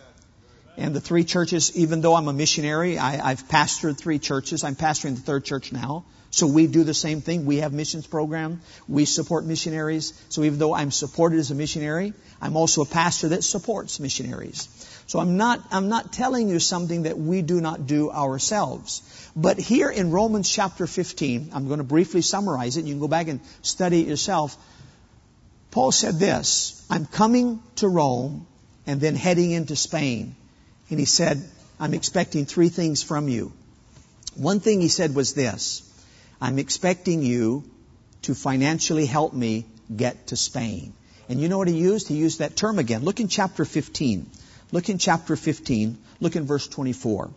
[0.77, 4.63] And the three churches, even though I'm a missionary, I, have pastored three churches.
[4.63, 6.05] I'm pastoring the third church now.
[6.29, 7.45] So we do the same thing.
[7.45, 8.62] We have missions program.
[8.88, 10.13] We support missionaries.
[10.29, 14.69] So even though I'm supported as a missionary, I'm also a pastor that supports missionaries.
[15.12, 19.02] So I'm not, I'm not telling you something that we do not do ourselves.
[19.36, 22.86] But here in Romans chapter 15, I'm going to briefly summarize it.
[22.86, 24.56] You can go back and study it yourself.
[25.69, 28.47] Paul said this I'm coming to Rome
[28.88, 30.34] and then heading into Spain.
[30.89, 31.43] And he said,
[31.78, 33.52] I'm expecting three things from you.
[34.38, 35.84] One thing he said was this
[36.39, 37.65] I'm expecting you
[38.21, 40.93] to financially help me get to Spain.
[41.28, 42.08] And you know what he used?
[42.08, 43.04] He used that term again.
[43.04, 44.28] Look in chapter 15.
[44.71, 45.97] Look in chapter 15.
[46.19, 47.29] Look in verse 24.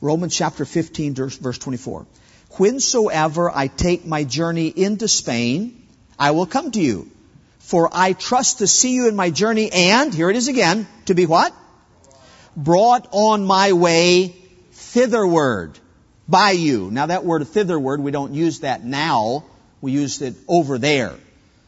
[0.00, 2.06] Romans chapter 15, verse 24.
[2.50, 5.86] Whensoever I take my journey into Spain,
[6.18, 7.10] I will come to you.
[7.58, 11.14] For I trust to see you in my journey and, here it is again, to
[11.14, 11.54] be what?
[12.56, 14.34] Brought on my way
[14.72, 15.78] thitherward
[16.28, 16.90] by you.
[16.90, 19.44] Now that word thitherward, we don't use that now.
[19.80, 21.14] We used it over there.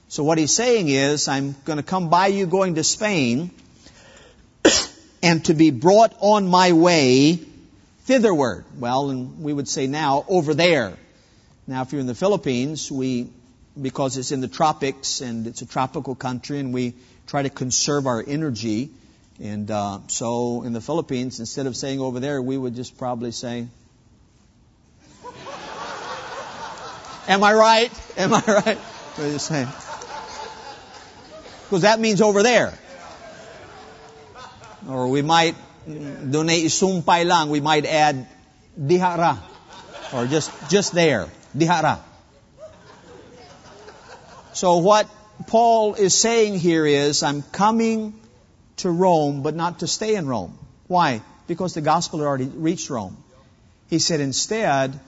[0.09, 3.51] So what he's saying is, I'm going to come by you going to Spain
[5.23, 7.39] and to be brought on my way
[8.07, 8.65] thitherward.
[8.79, 10.97] Well, and we would say now, over there.
[11.67, 13.29] Now, if you're in the Philippines, we,
[13.81, 16.95] because it's in the tropics and it's a tropical country and we
[17.27, 18.91] try to conserve our energy.
[19.41, 23.31] And uh, so in the Philippines, instead of saying over there, we would just probably
[23.31, 23.69] say,
[27.29, 27.93] Am I right?
[28.17, 28.79] Am I right?
[28.79, 29.69] What are you saying?
[31.65, 32.77] Because that means over there.
[34.91, 35.55] Or we might
[35.87, 38.27] donate sumpay lang, we might add
[38.79, 39.39] dihara.
[40.13, 41.29] Or just, just there.
[41.57, 42.01] Dihara.
[44.53, 45.09] So what
[45.47, 48.21] Paul is saying here is, I'm coming
[48.79, 50.59] to Rome, but not to stay in Rome.
[50.87, 51.23] Why?
[51.47, 53.17] Because the gospel had already reached Rome.
[53.89, 54.99] He said, instead,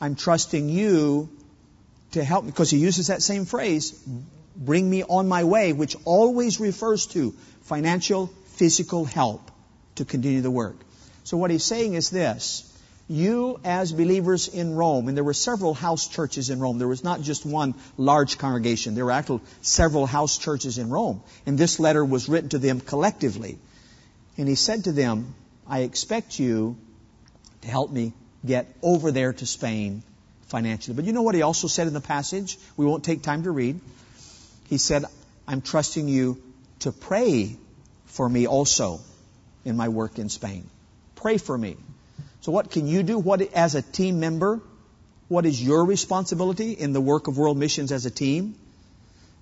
[0.00, 1.28] I'm trusting you
[2.12, 3.92] to help me, because he uses that same phrase,
[4.56, 8.30] bring me on my way, which always refers to financial,
[8.62, 9.50] physical help
[9.96, 10.76] to continue the work.
[11.24, 12.68] So what he's saying is this.
[13.08, 16.78] You as believers in Rome, and there were several house churches in Rome.
[16.78, 18.94] There was not just one large congregation.
[18.94, 21.24] There were actually several house churches in Rome.
[21.44, 23.58] And this letter was written to them collectively.
[24.38, 25.34] And he said to them,
[25.66, 26.76] I expect you
[27.62, 28.12] to help me
[28.46, 30.04] get over there to Spain
[30.46, 30.94] financially.
[30.94, 32.58] But you know what he also said in the passage?
[32.76, 33.80] We won't take time to read.
[34.68, 35.04] He said,
[35.48, 36.40] I'm trusting you
[36.86, 37.56] to pray
[38.12, 39.00] for me also
[39.64, 40.68] in my work in Spain.
[41.16, 41.76] Pray for me.
[42.42, 43.18] So what can you do?
[43.18, 44.60] What, as a team member,
[45.28, 48.54] what is your responsibility in the work of world missions as a team?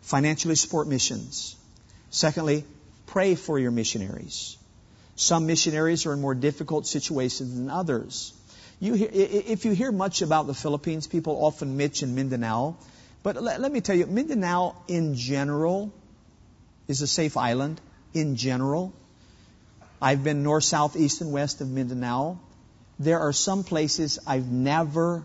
[0.02, 1.56] Financially support missions.
[2.10, 2.64] Secondly,
[3.06, 4.56] pray for your missionaries.
[5.16, 8.32] Some missionaries are in more difficult situations than others.
[8.78, 12.76] You hear, if you hear much about the Philippines, people often mention Mindanao.
[13.22, 15.92] But let, let me tell you, Mindanao in general
[16.88, 17.80] is a safe island.
[18.14, 18.92] In general,
[20.02, 22.40] I've been north, south, east, and west of Mindanao.
[22.98, 25.22] There are some places I've never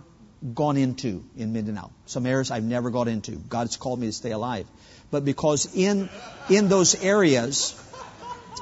[0.54, 1.91] gone into in Mindanao.
[2.06, 3.32] Some areas I've never got into.
[3.32, 4.67] God's called me to stay alive.
[5.12, 6.10] But because in,
[6.50, 7.80] in those areas,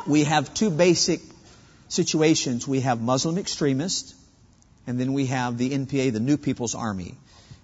[0.08, 1.22] we have two basic
[1.90, 2.68] situations.
[2.68, 4.16] We have Muslim extremists
[4.86, 7.16] and then we have the NPA, the New People's Army,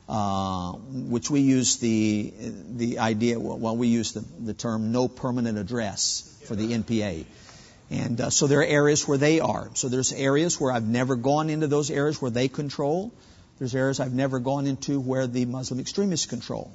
[0.09, 2.33] uh, which we use the
[2.77, 3.39] the idea.
[3.39, 7.25] Well, we use the, the term no permanent address for the NPA.
[7.91, 9.69] And uh, so there are areas where they are.
[9.75, 13.13] So there's areas where I've never gone into those areas where they control.
[13.59, 16.71] There's areas I've never gone into where the Muslim extremists control.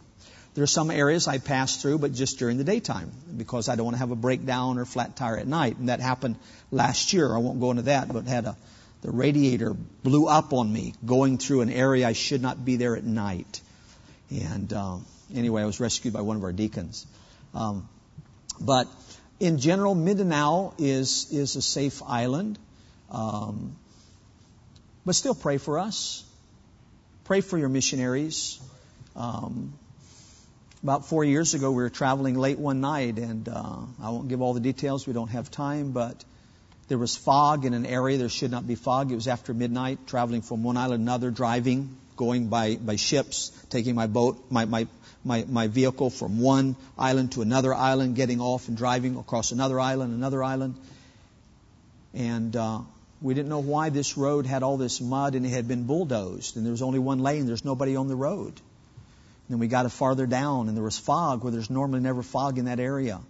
[0.54, 3.84] There are some areas I pass through, but just during the daytime because I don't
[3.84, 5.76] want to have a breakdown or flat tire at night.
[5.76, 6.36] And that happened
[6.70, 7.34] last year.
[7.34, 8.56] I won't go into that, but had a
[9.04, 12.96] the radiator blew up on me going through an area I should not be there
[12.96, 13.60] at night.
[14.30, 17.06] And um, anyway, I was rescued by one of our deacons.
[17.52, 17.86] Um,
[18.58, 18.88] but
[19.40, 22.58] in general, Mindanao is is a safe island.
[23.10, 23.76] Um,
[25.04, 26.24] but still, pray for us.
[27.24, 28.58] Pray for your missionaries.
[29.14, 29.74] Um,
[30.82, 34.40] about four years ago, we were traveling late one night, and uh, I won't give
[34.40, 35.06] all the details.
[35.06, 36.24] We don't have time, but
[36.88, 39.10] there was fog in an area there should not be fog.
[39.10, 43.50] It was after midnight, traveling from one island to another, driving, going by, by ships,
[43.70, 44.86] taking my boat, my, my,
[45.24, 49.80] my, my vehicle from one island to another island, getting off and driving across another
[49.80, 50.74] island, another island.
[52.12, 52.80] And uh,
[53.22, 56.56] we didn't know why this road had all this mud and it had been bulldozed.
[56.56, 58.52] And there was only one lane, there's nobody on the road.
[58.52, 62.58] And then we got farther down and there was fog where there's normally never fog
[62.58, 63.20] in that area.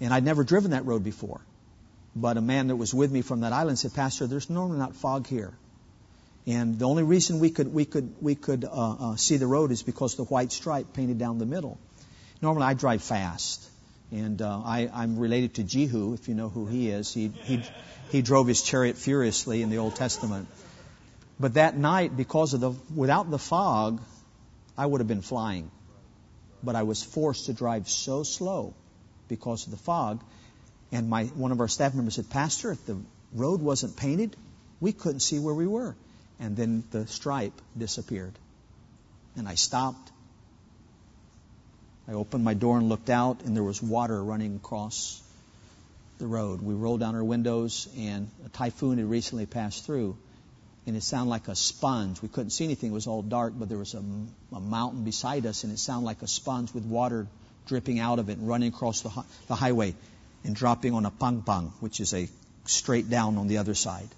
[0.00, 1.40] And I'd never driven that road before.
[2.16, 4.94] But a man that was with me from that island said, Pastor, there's normally not
[4.94, 5.52] fog here.
[6.46, 9.72] And the only reason we could, we could, we could uh, uh, see the road
[9.72, 11.78] is because the white stripe painted down the middle.
[12.42, 13.68] Normally I drive fast.
[14.12, 17.12] And uh, I, I'm related to Jehu, if you know who he is.
[17.12, 17.62] He, he,
[18.10, 20.46] he drove his chariot furiously in the Old Testament.
[21.40, 24.00] But that night, because of the, without the fog,
[24.78, 25.70] I would have been flying.
[26.64, 28.74] but I was forced to drive so slow
[29.28, 30.22] because of the fog.
[30.94, 32.96] And my, one of our staff members said, Pastor, if the
[33.32, 34.36] road wasn't painted,
[34.80, 35.96] we couldn't see where we were.
[36.38, 38.32] And then the stripe disappeared.
[39.36, 40.12] And I stopped.
[42.06, 45.20] I opened my door and looked out, and there was water running across
[46.18, 46.62] the road.
[46.62, 50.16] We rolled down our windows, and a typhoon had recently passed through,
[50.86, 52.22] and it sounded like a sponge.
[52.22, 54.04] We couldn't see anything; it was all dark, but there was a,
[54.52, 57.26] a mountain beside us, and it sounded like a sponge with water
[57.66, 59.10] dripping out of it and running across the,
[59.48, 59.94] the highway
[60.44, 62.28] and dropping on a pang pang, which is a
[62.66, 64.08] straight down on the other side.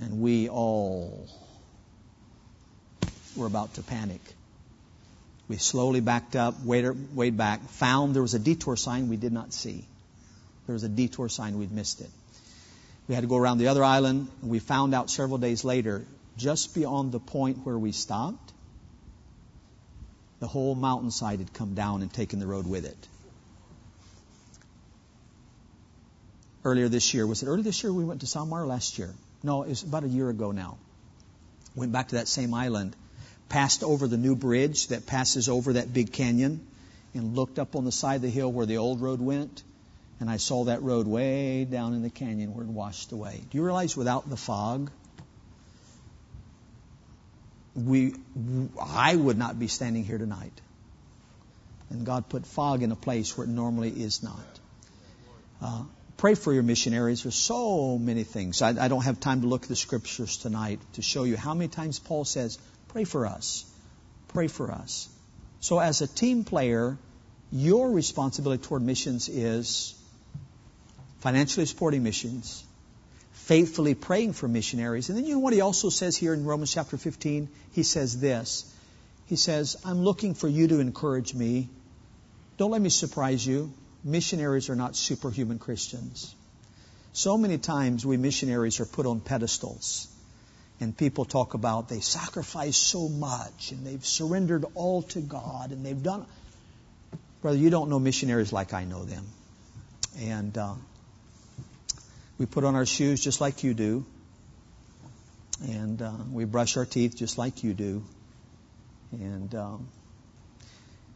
[0.00, 1.28] And we all
[3.36, 4.20] were about to panic.
[5.48, 9.32] We slowly backed up, weighed, weighed back, found there was a detour sign we did
[9.32, 9.84] not see.
[10.66, 12.10] There was a detour sign, we'd missed it.
[13.08, 16.04] We had to go around the other island, and we found out several days later,
[16.36, 18.52] just beyond the point where we stopped,
[20.40, 23.08] the whole mountainside had come down and taken the road with it.
[26.66, 29.14] Earlier this year, was it earlier this year we went to Samar last year?
[29.42, 30.78] No, it was about a year ago now.
[31.76, 32.96] Went back to that same island,
[33.48, 36.66] passed over the new bridge that passes over that big canyon,
[37.14, 39.62] and looked up on the side of the hill where the old road went
[40.18, 43.40] and I saw that road way down in the canyon where it washed away.
[43.50, 44.90] Do you realize without the fog,
[47.74, 48.14] we,
[48.80, 50.58] I would not be standing here tonight.
[51.90, 54.60] And God put fog in a place where it normally is not.
[55.60, 55.84] Uh,
[56.16, 57.22] pray for your missionaries.
[57.22, 58.62] There's so many things.
[58.62, 61.54] I, I don't have time to look at the scriptures tonight to show you how
[61.54, 63.64] many times Paul says, pray for us.
[64.28, 65.08] Pray for us.
[65.60, 66.96] So as a team player,
[67.50, 69.94] your responsibility toward missions is
[71.20, 72.64] financially supporting missions,
[73.32, 75.08] faithfully praying for missionaries.
[75.08, 77.48] And then you know what he also says here in Romans chapter 15?
[77.72, 78.72] He says this.
[79.26, 81.68] He says, I'm looking for you to encourage me.
[82.58, 83.72] Don't let me surprise you.
[84.06, 86.32] Missionaries are not superhuman Christians.
[87.12, 90.06] So many times we missionaries are put on pedestals.
[90.78, 95.84] And people talk about they sacrifice so much and they've surrendered all to God and
[95.84, 96.24] they've done.
[97.42, 99.26] Brother, you don't know missionaries like I know them.
[100.20, 100.74] And uh,
[102.38, 104.06] we put on our shoes just like you do.
[105.62, 108.04] And uh, we brush our teeth just like you do.
[109.10, 109.88] And, um,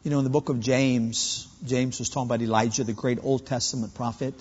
[0.03, 3.47] you know, in the book of James, James was talking about Elijah, the great Old
[3.47, 4.35] Testament prophet.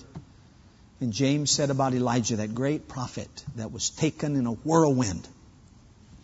[1.00, 5.28] And James said about Elijah, that great prophet that was taken in a whirlwind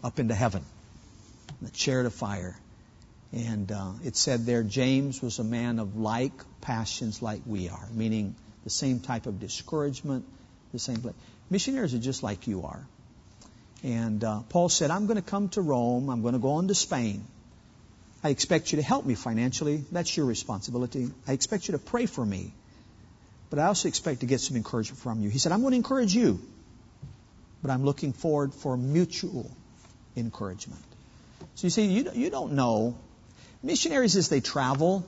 [0.02, 0.64] up into heaven,
[1.60, 2.56] in the chariot of fire.
[3.32, 7.88] And uh, it said there, James was a man of like passions like we are,
[7.92, 10.24] meaning the same type of discouragement,
[10.72, 11.14] the same place.
[11.50, 12.86] Missionaries are just like you are.
[13.82, 16.08] And uh, Paul said, I'm going to come to Rome.
[16.08, 17.24] I'm going to go on to Spain.
[18.26, 19.84] I expect you to help me financially.
[19.92, 21.08] That's your responsibility.
[21.28, 22.52] I expect you to pray for me.
[23.50, 25.30] But I also expect to get some encouragement from you.
[25.30, 26.40] He said, I'm going to encourage you.
[27.62, 29.48] But I'm looking forward for mutual
[30.16, 30.82] encouragement.
[31.54, 32.98] So you see, you, you don't know.
[33.62, 35.06] Missionaries, as they travel,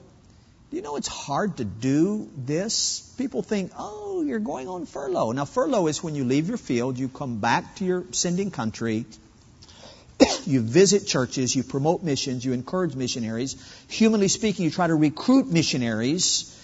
[0.71, 3.01] do you know it's hard to do this?
[3.19, 5.33] People think, oh, you're going on furlough.
[5.33, 9.07] Now, furlough is when you leave your field, you come back to your sending country,
[10.47, 13.57] you visit churches, you promote missions, you encourage missionaries.
[13.89, 16.55] Humanly speaking, you try to recruit missionaries,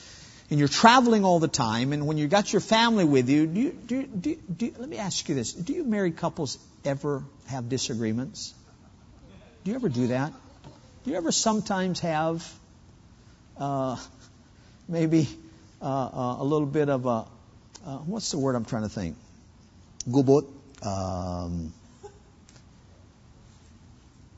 [0.50, 1.92] and you're traveling all the time.
[1.92, 4.98] And when you got your family with you, do you, do, do, do, let me
[4.98, 8.54] ask you this: Do you married couples ever have disagreements?
[9.64, 10.32] Do you ever do that?
[11.04, 12.50] Do you ever sometimes have
[13.58, 13.96] uh,
[14.88, 15.28] maybe
[15.80, 17.26] uh, uh, a little bit of a
[17.86, 19.16] uh, what's the word I'm trying to think?
[20.08, 20.46] Gubot.
[20.82, 21.72] Um,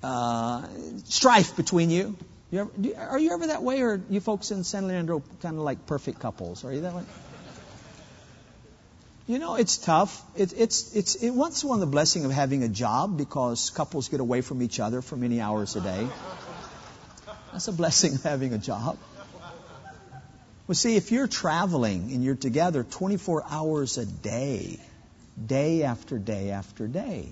[0.02, 0.66] uh,
[1.04, 2.16] strife between you.
[2.50, 5.56] you, ever, you are you ever that way, or you folks in San Leandro kind
[5.56, 6.64] of like perfect couples?
[6.64, 7.02] Are you that way?
[9.26, 10.22] You know, it's tough.
[10.36, 14.20] It, it's it's it, once one the blessing of having a job because couples get
[14.20, 16.06] away from each other for many hours a day.
[17.52, 18.98] That's a blessing of having a job.
[20.68, 24.80] Well, see, if you're traveling and you're together 24 hours a day,
[25.44, 27.28] day after day after day,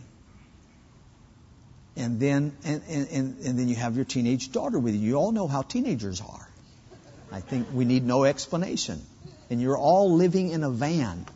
[1.97, 3.09] and then and, and,
[3.45, 5.01] and then you have your teenage daughter with you.
[5.01, 6.49] You all know how teenagers are.
[7.32, 9.03] I think we need no explanation.
[9.51, 11.26] And you're all living in a van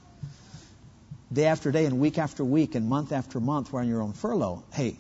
[1.32, 4.02] day after day and week after week and month after month while you're on your
[4.02, 4.64] own furlough.
[4.72, 4.96] Hey,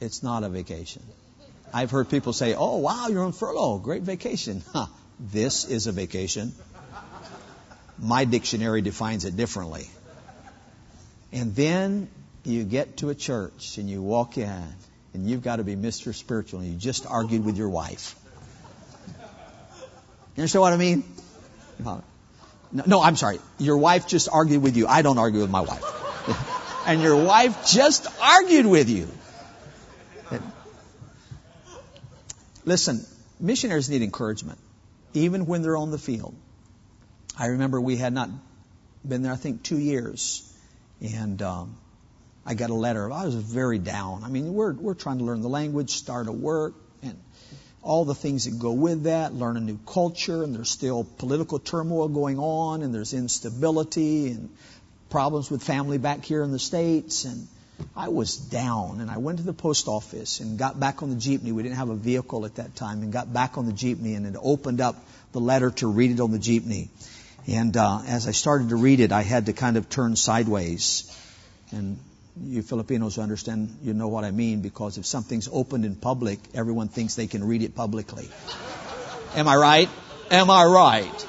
[0.00, 1.02] it's not a vacation.
[1.72, 3.78] I've heard people say, "Oh, wow, you're on furlough.
[3.78, 4.86] Great vacation." Huh.
[5.20, 6.52] This is a vacation.
[7.98, 9.90] My dictionary defines it differently.
[11.32, 12.08] And then
[12.44, 14.64] you get to a church and you walk in
[15.14, 16.14] and you've got to be Mr.
[16.14, 18.14] Spiritual, and you just argued with your wife.
[20.36, 21.04] You understand what I mean?
[21.78, 22.02] No,
[22.86, 23.40] no, I'm sorry.
[23.58, 24.86] Your wife just argued with you.
[24.86, 25.82] I don't argue with my wife.
[26.86, 29.08] and your wife just argued with you.
[32.64, 33.04] Listen,
[33.40, 34.58] missionaries need encouragement,
[35.14, 36.34] even when they're on the field.
[37.38, 38.28] I remember we had not
[39.06, 40.44] been there, I think, two years,
[41.00, 41.76] and um,
[42.48, 43.12] I got a letter.
[43.12, 44.24] I was very down.
[44.24, 46.72] I mean, we're we're trying to learn the language, start a work,
[47.02, 47.14] and
[47.82, 49.34] all the things that go with that.
[49.34, 54.48] Learn a new culture, and there's still political turmoil going on, and there's instability and
[55.10, 57.48] problems with family back here in the states, and
[57.94, 61.16] I was down and I went to the post office and got back on the
[61.16, 61.52] jeepney.
[61.52, 64.24] We didn't have a vehicle at that time and got back on the jeepney and
[64.24, 64.96] had opened up
[65.32, 66.88] the letter to read it on the jeepney.
[67.46, 71.14] And uh, as I started to read it, I had to kind of turn sideways.
[71.70, 71.98] And
[72.42, 76.88] you Filipinos understand, you know what I mean, because if something's opened in public, everyone
[76.88, 78.28] thinks they can read it publicly.
[79.34, 79.88] Am I right?
[80.30, 81.26] Am I right?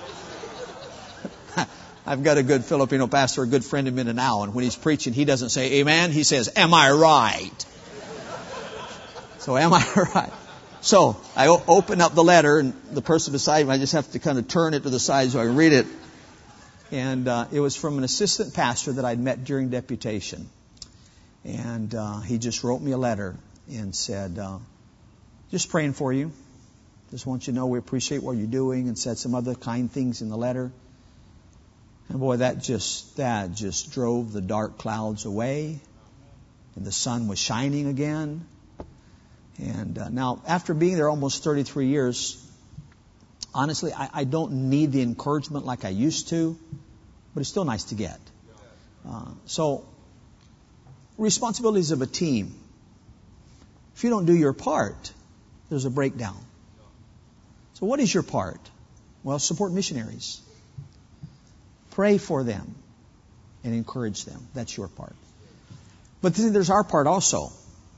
[2.06, 5.14] I've got a good Filipino pastor, a good friend of mine and when he's preaching,
[5.14, 7.66] he doesn't say amen, he says, am I right?
[9.40, 9.86] So am I
[10.16, 10.34] right?
[10.82, 14.20] So I open up the letter, and the person beside me, I just have to
[14.20, 15.88] kind of turn it to the side so I can read it.
[16.92, 20.50] And uh, it was from an assistant pastor that I'd met during deputation.
[21.46, 23.36] And uh, he just wrote me a letter
[23.70, 24.60] and said, uh,
[25.52, 26.32] just praying for you.
[27.12, 29.92] Just want you to know we appreciate what you're doing, and said some other kind
[29.92, 30.72] things in the letter.
[32.10, 35.80] And boy, that just, that just drove the dark clouds away.
[36.76, 38.46] And the sun was shining again.
[39.58, 42.44] And uh, now, after being there almost 33 years,
[43.54, 46.58] honestly, I, I, don't need the encouragement like I used to,
[47.34, 48.20] but it's still nice to get.
[49.08, 49.86] Uh, so,
[51.20, 52.56] responsibilities of a team.
[53.96, 55.12] If you don't do your part,
[55.70, 56.38] there's a breakdown.
[57.74, 58.60] So, what is your part?
[59.24, 60.42] Well, support missionaries.
[61.92, 62.76] Pray for them
[63.64, 64.48] and encourage them.
[64.54, 65.16] That's your part.
[66.22, 67.52] But then there's our part also.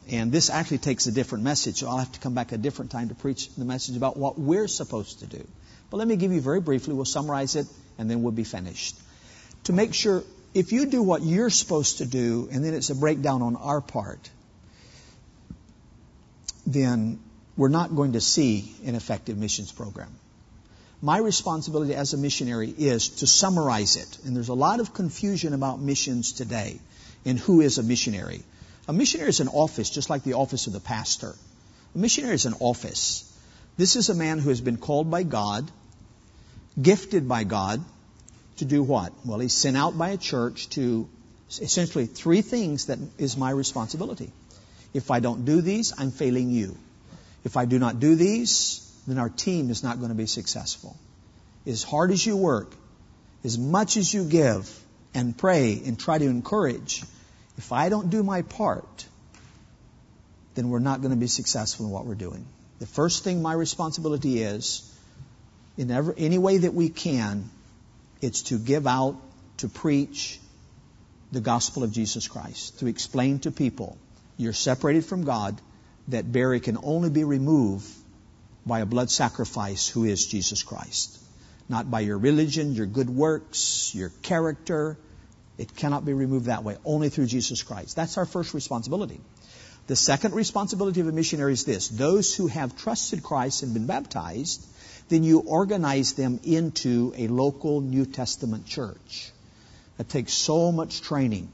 [0.09, 2.91] And this actually takes a different message, so I'll have to come back a different
[2.91, 5.47] time to preach the message about what we're supposed to do.
[5.89, 7.67] But let me give you very briefly, we'll summarize it,
[7.97, 8.95] and then we'll be finished.
[9.65, 10.23] To make sure,
[10.53, 13.81] if you do what you're supposed to do, and then it's a breakdown on our
[13.81, 14.29] part,
[16.65, 17.19] then
[17.57, 20.11] we're not going to see an effective missions program.
[21.01, 24.17] My responsibility as a missionary is to summarize it.
[24.25, 26.79] And there's a lot of confusion about missions today
[27.25, 28.43] and who is a missionary.
[28.87, 31.35] A missionary is an office, just like the office of the pastor.
[31.95, 33.27] A missionary is an office.
[33.77, 35.71] This is a man who has been called by God,
[36.79, 37.83] gifted by God,
[38.61, 39.11] to do what?
[39.25, 41.09] Well, he's sent out by a church to
[41.49, 44.31] essentially three things that is my responsibility.
[44.93, 46.77] If I don't do these, I'm failing you.
[47.43, 50.95] If I do not do these, then our team is not going to be successful.
[51.65, 52.73] As hard as you work,
[53.43, 54.69] as much as you give
[55.13, 57.03] and pray and try to encourage,
[57.57, 59.05] if I don't do my part,
[60.53, 62.45] then we're not going to be successful in what we're doing.
[62.79, 64.87] The first thing my responsibility is,
[65.77, 67.49] in every, any way that we can,
[68.21, 69.15] it's to give out,
[69.57, 70.39] to preach
[71.31, 73.97] the gospel of Jesus Christ, to explain to people
[74.37, 75.61] you're separated from God,
[76.07, 77.87] that barrier can only be removed
[78.65, 81.19] by a blood sacrifice who is Jesus Christ.
[81.69, 84.97] Not by your religion, your good works, your character.
[85.57, 87.95] It cannot be removed that way, only through Jesus Christ.
[87.95, 89.21] That's our first responsibility.
[89.87, 93.85] The second responsibility of a missionary is this those who have trusted Christ and been
[93.85, 94.65] baptized,
[95.09, 99.31] then you organize them into a local New Testament church.
[99.97, 101.51] That takes so much training.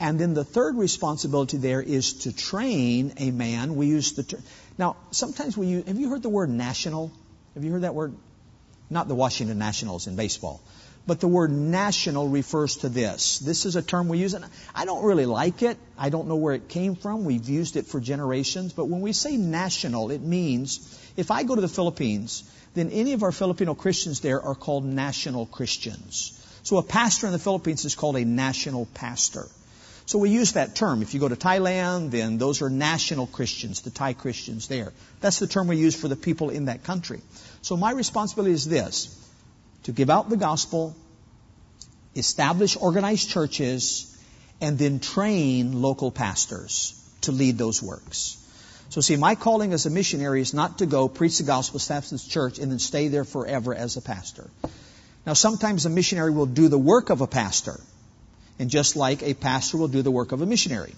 [0.00, 3.76] And then the third responsibility there is to train a man.
[3.76, 4.42] We use the term.
[4.78, 7.12] Now, sometimes we use, have you heard the word national?
[7.54, 8.14] Have you heard that word?
[8.90, 10.60] Not the Washington Nationals in baseball.
[11.06, 13.38] But the word national refers to this.
[13.40, 15.76] This is a term we use, and I don't really like it.
[15.98, 17.24] I don't know where it came from.
[17.24, 18.72] We've used it for generations.
[18.72, 22.44] But when we say national, it means if I go to the Philippines,
[22.74, 26.38] then any of our Filipino Christians there are called national Christians.
[26.62, 29.48] So a pastor in the Philippines is called a national pastor.
[30.06, 31.02] So we use that term.
[31.02, 34.92] If you go to Thailand, then those are national Christians, the Thai Christians there.
[35.20, 37.20] That's the term we use for the people in that country.
[37.62, 39.16] So my responsibility is this
[39.84, 40.96] to give out the gospel,
[42.16, 44.08] establish organized churches,
[44.60, 48.38] and then train local pastors to lead those works.
[48.92, 52.10] So see, my calling as a missionary is not to go preach the gospel, establish
[52.10, 54.50] this church, and then stay there forever as a pastor.
[55.24, 57.80] Now sometimes a missionary will do the work of a pastor.
[58.58, 60.94] And just like a pastor will do the work of a missionary.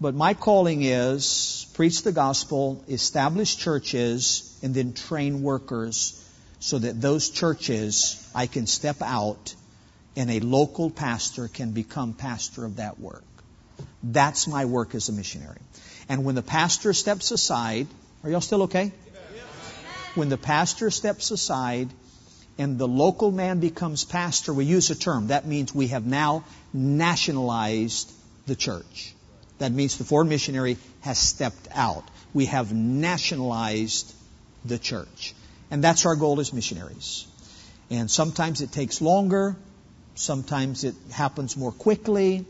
[0.00, 6.24] But my calling is preach the gospel, establish churches, and then train workers
[6.60, 9.56] so that those churches I can step out
[10.14, 13.24] and a local pastor can become pastor of that work.
[14.12, 15.60] That's my work as a missionary.
[16.08, 17.88] And when the pastor steps aside,
[18.22, 18.92] are y'all still okay?
[20.14, 21.88] When the pastor steps aside
[22.56, 25.28] and the local man becomes pastor, we use a term.
[25.28, 28.10] That means we have now nationalized
[28.46, 29.12] the church.
[29.58, 32.04] That means the foreign missionary has stepped out.
[32.32, 34.14] We have nationalized
[34.64, 35.34] the church.
[35.70, 37.26] And that's our goal as missionaries.
[37.90, 39.56] And sometimes it takes longer,
[40.14, 42.46] sometimes it happens more quickly.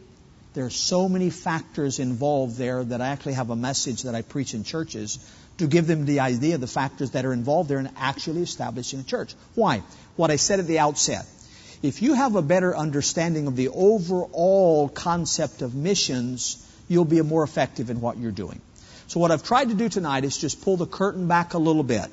[0.57, 4.23] There are so many factors involved there that I actually have a message that I
[4.23, 5.19] preach in churches
[5.59, 9.01] to give them the idea of the factors that are involved there in actually establishing
[9.01, 9.35] a church.
[9.55, 9.83] Why?
[10.17, 11.27] What I said at the outset.
[11.83, 17.43] If you have a better understanding of the overall concept of missions, you'll be more
[17.43, 18.63] effective in what you're doing.
[19.09, 21.83] So what I've tried to do tonight is just pull the curtain back a little
[21.83, 22.09] bit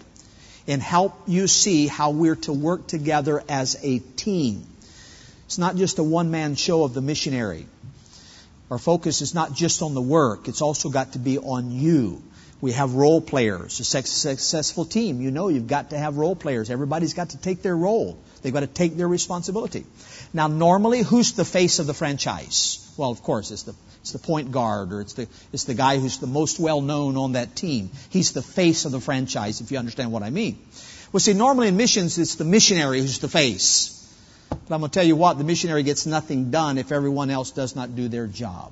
[0.67, 4.67] and help you see how we're to work together as a team.
[5.45, 7.67] It's not just a one man show of the missionary.
[8.71, 12.21] Our focus is not just on the work, it's also got to be on you.
[12.61, 13.81] We have role players.
[13.81, 16.69] A successful team, you know you've got to have role players.
[16.69, 18.17] Everybody's got to take their role.
[18.41, 19.85] They've got to take their responsibility.
[20.33, 22.79] Now, normally, who's the face of the franchise?
[22.95, 25.97] Well, of course, it's the, it's the point guard or it's the, it's the guy
[25.97, 27.89] who's the most well known on that team.
[28.11, 30.57] He's the face of the franchise, if you understand what I mean.
[31.11, 34.02] Well, see, normally in missions, it's the missionary who's the face.
[34.67, 37.51] But I'm going to tell you what, the missionary gets nothing done if everyone else
[37.51, 38.71] does not do their job.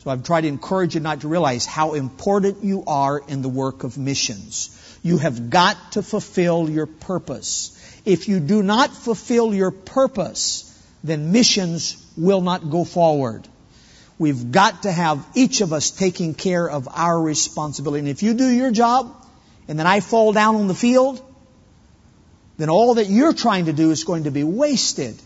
[0.00, 3.48] So I've tried to encourage you not to realize how important you are in the
[3.48, 4.70] work of missions.
[5.02, 7.72] You have got to fulfill your purpose.
[8.04, 10.62] If you do not fulfill your purpose,
[11.02, 13.48] then missions will not go forward.
[14.18, 18.00] We've got to have each of us taking care of our responsibility.
[18.00, 19.12] And if you do your job,
[19.68, 21.20] and then I fall down on the field,
[22.58, 25.16] then all that you're trying to do is going to be wasted.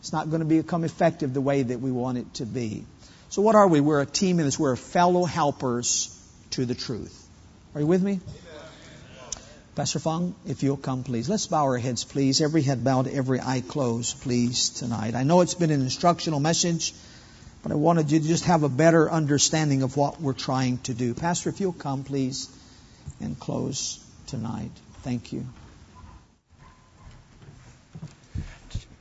[0.00, 2.84] It's not going to become effective the way that we want it to be.
[3.28, 3.80] So what are we?
[3.80, 4.58] We're a team in this.
[4.58, 6.12] We're fellow helpers
[6.50, 7.26] to the truth.
[7.74, 8.20] Are you with me?
[9.74, 11.28] Pastor Fung, if you'll come, please.
[11.28, 12.40] Let's bow our heads, please.
[12.40, 15.14] Every head bowed, every eye closed, please, tonight.
[15.14, 16.94] I know it's been an instructional message,
[17.62, 20.94] but I wanted you to just have a better understanding of what we're trying to
[20.94, 21.12] do.
[21.12, 22.48] Pastor, if you'll come, please,
[23.20, 24.70] and close tonight.
[25.02, 25.44] Thank you.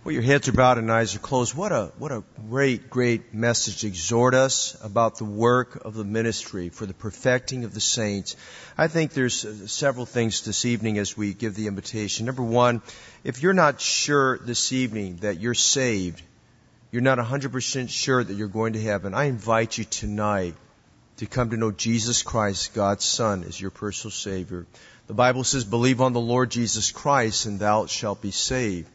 [0.05, 1.55] Well, your heads are bowed and eyes are closed.
[1.55, 6.03] What a, what a great, great message to exhort us about the work of the
[6.03, 8.35] ministry for the perfecting of the saints.
[8.77, 12.27] I think there's uh, several things this evening as we give the invitation.
[12.27, 12.83] Number one,
[13.23, 16.21] if you're not sure this evening that you're saved,
[16.91, 20.53] you're not 100% sure that you're going to heaven, I invite you tonight
[21.17, 24.67] to come to know Jesus Christ, God's Son, as your personal Savior.
[25.07, 28.91] The Bible says, believe on the Lord Jesus Christ and thou shalt be saved.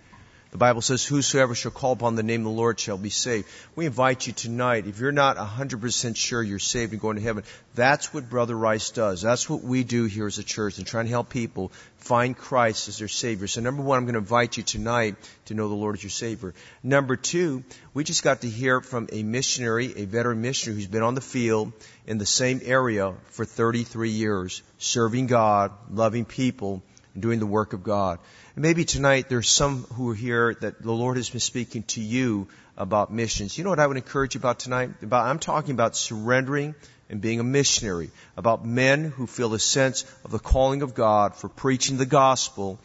[0.51, 3.47] The Bible says, whosoever shall call upon the name of the Lord shall be saved.
[3.77, 7.45] We invite you tonight, if you're not 100% sure you're saved and going to heaven,
[7.77, 9.23] that's what Brother Rice does.
[9.23, 12.89] That's what we do here as a church and trying to help people find Christ
[12.89, 13.47] as their Savior.
[13.47, 16.11] So number one, I'm going to invite you tonight to know the Lord as your
[16.11, 16.53] Savior.
[16.83, 17.63] Number two,
[17.95, 21.21] we just got to hear from a missionary, a veteran missionary who's been on the
[21.21, 21.73] field
[22.09, 26.83] in the same area for 33 years, serving God, loving people,
[27.15, 28.19] and doing the work of God.
[28.55, 32.01] And maybe tonight there's some who are here that the Lord has been speaking to
[32.01, 33.57] you about missions.
[33.57, 34.91] You know what I would encourage you about tonight?
[35.03, 36.75] About, I'm talking about surrendering
[37.09, 41.35] and being a missionary, about men who feel a sense of the calling of God
[41.35, 42.79] for preaching the gospel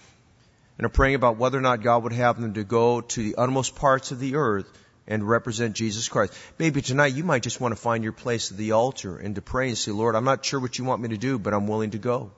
[0.78, 3.36] and are praying about whether or not God would have them to go to the
[3.36, 4.66] uttermost parts of the earth
[5.08, 6.34] and represent Jesus Christ.
[6.58, 9.42] Maybe tonight you might just want to find your place at the altar and to
[9.42, 11.68] pray and say, Lord, I'm not sure what you want me to do, but I'm
[11.68, 12.32] willing to go.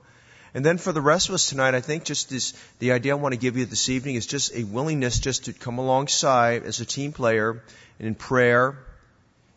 [0.54, 3.16] And then for the rest of us tonight, I think just this, the idea I
[3.16, 6.80] want to give you this evening is just a willingness just to come alongside as
[6.80, 7.62] a team player
[7.98, 8.76] and in prayer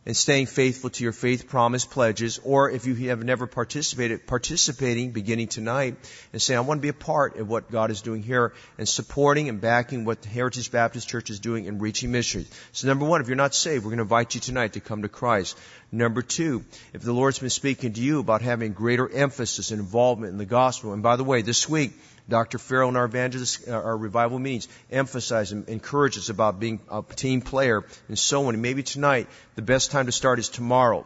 [0.06, 5.12] and staying faithful to your faith promise pledges, or if you have never participated, participating
[5.12, 5.96] beginning tonight
[6.34, 8.90] and saying, I want to be a part of what God is doing here and
[8.90, 12.50] supporting and backing what the Heritage Baptist Church is doing in reaching missions.
[12.72, 15.04] So number one, if you're not saved, we're going to invite you tonight to come
[15.04, 15.56] to Christ.
[15.92, 20.32] Number two, if the Lord's been speaking to you about having greater emphasis and involvement
[20.32, 21.92] in the gospel, and by the way, this week,
[22.30, 22.58] Dr.
[22.58, 27.04] Farrell in our evangelist, uh, our revival meetings emphasize and encourage us about being a
[27.16, 28.54] team player and so on.
[28.54, 31.06] And maybe tonight, the best time to start is tomorrow.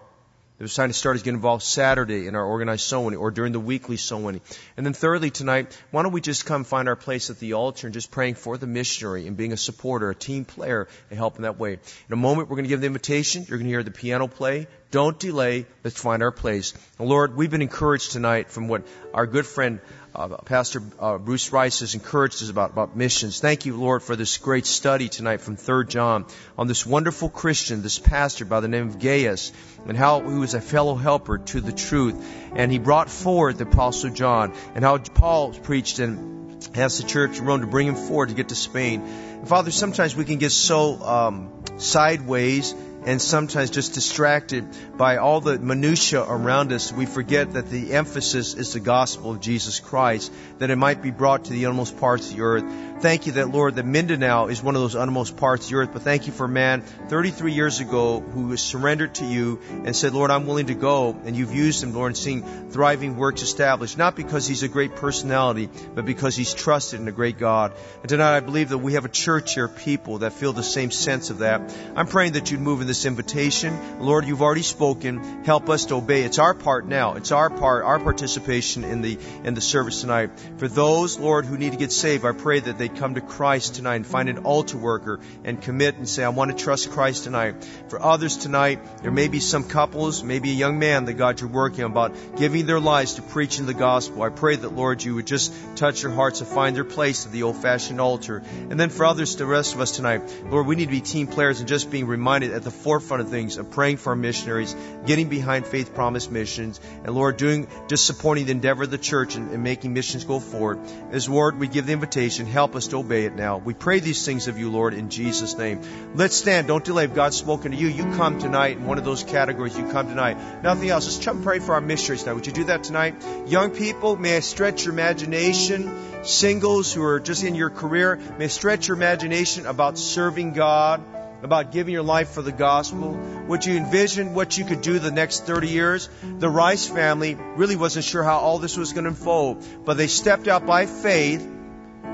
[0.57, 3.51] The best time to start is get involved Saturday in our organized sowing or during
[3.51, 4.39] the weekly sowing.
[4.77, 7.87] And then thirdly tonight, why don't we just come find our place at the altar
[7.87, 11.41] and just praying for the missionary and being a supporter, a team player and helping
[11.41, 11.73] that way.
[11.73, 13.45] In a moment, we're going to give the invitation.
[13.49, 14.67] You're going to hear the piano play.
[14.95, 15.65] Don't delay.
[15.83, 16.73] Let's find our place.
[16.99, 19.81] Lord, we've been encouraged tonight from what our good friend
[20.15, 23.41] uh, Pastor uh, Bruce Rice has encouraged us about, about missions.
[23.41, 26.25] Thank you, Lord, for this great study tonight from 3 John
[26.57, 29.51] on this wonderful Christian, this pastor by the name of Gaius,
[29.85, 32.15] and how he was a fellow helper to the truth.
[32.55, 37.37] And he brought forward the Apostle John, and how Paul preached and asked the church
[37.37, 39.01] in Rome to bring him forward to get to Spain.
[39.01, 42.73] And Father, sometimes we can get so um, sideways
[43.05, 44.65] and sometimes just distracted
[44.97, 49.41] by all the minutia around us, we forget that the emphasis is the gospel of
[49.41, 52.63] Jesus Christ, that it might be brought to the uttermost parts of the earth.
[53.01, 55.89] Thank you that, Lord, that Mindanao is one of those uttermost parts of the earth,
[55.93, 60.13] but thank you for a man 33 years ago who surrendered to you and said,
[60.13, 63.97] Lord, I'm willing to go, and you've used him, Lord, and seeing thriving works established,
[63.97, 67.73] not because he's a great personality, but because he's trusted in a great God.
[68.01, 70.89] And tonight I believe that we have a church here, people that feel the same
[70.89, 71.75] sense of that.
[71.95, 73.99] I'm praying that you'd move in this invitation.
[73.99, 75.43] Lord, you've already spoken.
[75.43, 76.23] Help us to obey.
[76.23, 77.15] It's our part now.
[77.15, 80.29] It's our part, our participation in the in the service tonight.
[80.57, 83.75] For those, Lord, who need to get saved, I pray that they come to Christ
[83.75, 87.25] tonight and find an altar worker and commit and say, I want to trust Christ
[87.25, 87.67] tonight.
[87.89, 91.49] For others tonight, there may be some couples, maybe a young man that God you're
[91.49, 94.21] working about giving their lives to preaching the gospel.
[94.21, 97.31] I pray that, Lord, you would just touch their hearts to find their place at
[97.31, 98.43] the old fashioned altar.
[98.69, 101.27] And then for others, the rest of us tonight, Lord, we need to be team
[101.27, 104.75] players and just being reminded at the forefront of things of praying for our missionaries,
[105.07, 109.35] getting behind Faith Promise missions, and Lord, doing just supporting the endeavor of the church
[109.35, 110.77] and, and making missions go forward.
[111.11, 113.57] As Lord, we give the invitation, help us to obey it now.
[113.57, 115.81] We pray these things of you, Lord, in Jesus' name.
[116.13, 116.67] Let's stand.
[116.67, 117.05] Don't delay.
[117.05, 119.75] If God's spoken to you, you come tonight in one of those categories.
[119.75, 120.61] You come tonight.
[120.61, 121.05] Nothing else.
[121.05, 122.35] Let's come pray for our missionaries now.
[122.35, 123.15] Would you do that tonight?
[123.47, 126.23] Young people, may I stretch your imagination.
[126.23, 131.01] Singles who are just in your career, may I stretch your imagination about serving God
[131.45, 133.17] about giving your life for the gospel?
[133.47, 136.09] Would you envision what you could do the next 30 years?
[136.39, 140.07] The Rice family really wasn't sure how all this was going to unfold, but they
[140.07, 141.47] stepped out by faith,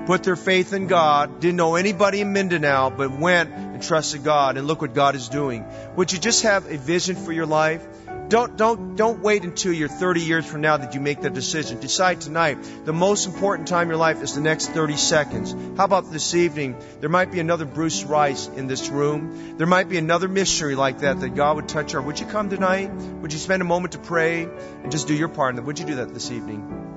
[0.06, 4.58] put their faith in God, didn't know anybody in Mindanao, but went and trusted God,
[4.58, 5.66] and look what God is doing.
[5.96, 7.84] Would you just have a vision for your life?
[8.32, 11.82] Don't, don't, don't wait until you're 30 years from now that you make that decision.
[11.82, 12.58] Decide tonight.
[12.86, 15.52] The most important time in your life is the next 30 seconds.
[15.76, 16.78] How about this evening?
[17.02, 19.58] There might be another Bruce Rice in this room.
[19.58, 22.02] There might be another mystery like that that God would touch her.
[22.02, 22.90] Would you come tonight?
[22.90, 25.62] Would you spend a moment to pray and just do your part?
[25.62, 26.91] Would you do that this evening?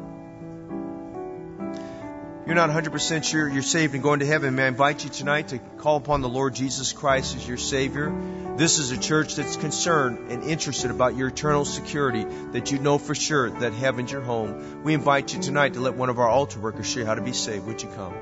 [2.46, 5.48] You're not 100% sure you're saved and going to heaven, may I invite you tonight
[5.48, 8.12] to call upon the Lord Jesus Christ as your Savior.
[8.56, 12.98] This is a church that's concerned and interested about your eternal security, that you know
[12.98, 14.82] for sure that heaven's your home.
[14.82, 17.22] We invite you tonight to let one of our altar workers show you how to
[17.22, 17.66] be saved.
[17.66, 18.14] Would you come?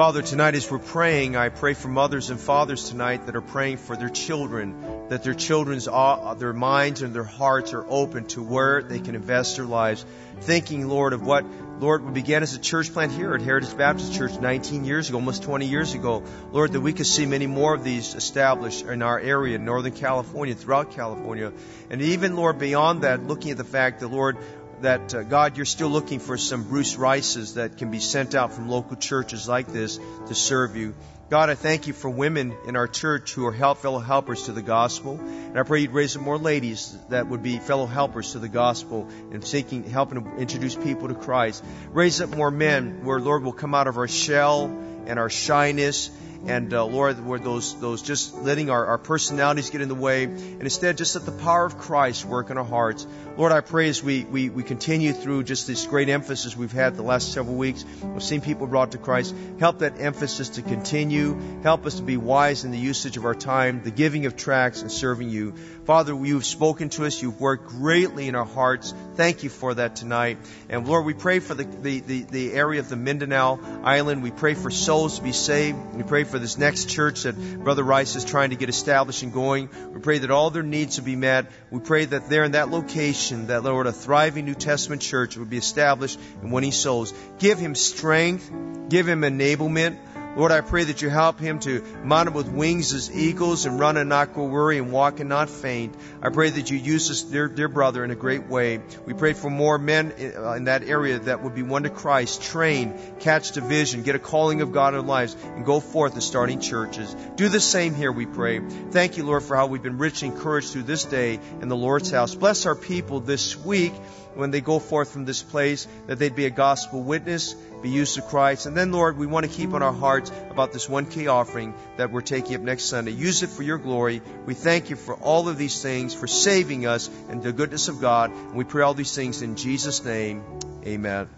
[0.00, 3.76] Father, tonight as we're praying, I pray for mothers and fathers tonight that are praying
[3.76, 8.42] for their children, that their children's uh, their minds and their hearts are open to
[8.42, 10.06] where they can invest their lives,
[10.40, 11.44] thinking, Lord, of what
[11.80, 15.16] Lord, we began as a church plant here at Heritage Baptist Church 19 years ago,
[15.16, 16.22] almost 20 years ago.
[16.52, 19.94] Lord, that we could see many more of these established in our area, in Northern
[19.94, 21.54] California, throughout California.
[21.88, 24.36] And even, Lord, beyond that, looking at the fact that, Lord,
[24.82, 28.52] that uh, God, you're still looking for some Bruce Rices that can be sent out
[28.52, 30.94] from local churches like this to serve you.
[31.30, 34.52] God, I thank you for women in our church who are help, fellow helpers to
[34.52, 35.20] the gospel.
[35.20, 38.48] And I pray you'd raise up more ladies that would be fellow helpers to the
[38.48, 41.62] gospel and seeking, helping to introduce people to Christ.
[41.92, 44.64] Raise up more men where, Lord, will come out of our shell
[45.06, 46.10] and our shyness
[46.46, 50.24] and uh, Lord, where those those just letting our, our personalities get in the way,
[50.24, 53.06] and instead just let the power of Christ work in our hearts.
[53.36, 56.96] Lord, I pray as we, we, we continue through just this great emphasis we've had
[56.96, 59.34] the last several weeks, we've seen people brought to Christ.
[59.58, 61.40] Help that emphasis to continue.
[61.62, 64.82] Help us to be wise in the usage of our time, the giving of tracts,
[64.82, 65.54] and serving you.
[65.84, 67.22] Father, you've spoken to us.
[67.22, 68.92] You've worked greatly in our hearts.
[69.14, 70.38] Thank you for that tonight.
[70.68, 74.22] And Lord, we pray for the, the, the, the area of the Mindanao Island.
[74.22, 75.78] We pray for souls to be saved.
[75.94, 79.32] We pray for this next church that Brother Rice is trying to get established and
[79.32, 79.68] going.
[79.92, 81.46] We pray that all their needs will be met.
[81.70, 85.50] We pray that there in that location, that Lord, a thriving New Testament church would
[85.50, 87.12] be established and winning souls.
[87.38, 88.50] Give him strength.
[88.88, 89.98] Give him enablement.
[90.36, 93.80] Lord, I pray that you help him to mount up with wings as eagles and
[93.80, 95.94] run and not go weary and walk and not faint.
[96.22, 98.80] I pray that you use this dear, dear brother in a great way.
[99.06, 102.42] We pray for more men uh, in that area that would be won to Christ,
[102.42, 106.16] train, catch the vision, get a calling of God in their lives, and go forth
[106.16, 107.14] as starting churches.
[107.34, 108.60] Do the same here, we pray.
[108.92, 112.10] Thank you, Lord, for how we've been richly encouraged through this day in the Lord's
[112.12, 112.36] house.
[112.36, 113.92] Bless our people this week
[114.34, 118.14] when they go forth from this place, that they'd be a gospel witness, be used
[118.14, 118.66] to Christ.
[118.66, 122.10] And then, Lord, we want to keep on our hearts about this 1K offering that
[122.10, 123.12] we're taking up next Sunday.
[123.12, 124.22] Use it for your glory.
[124.46, 128.00] We thank you for all of these things, for saving us and the goodness of
[128.00, 128.30] God.
[128.30, 130.42] And we pray all these things in Jesus' name.
[130.84, 131.28] Amen.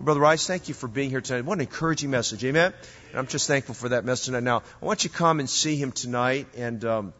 [0.00, 1.44] Brother Rice, thank you for being here tonight.
[1.44, 2.44] What an encouraging message.
[2.44, 2.72] Amen.
[3.10, 4.42] And I'm just thankful for that message tonight.
[4.42, 7.14] Now, I want you to come and see him tonight and, um,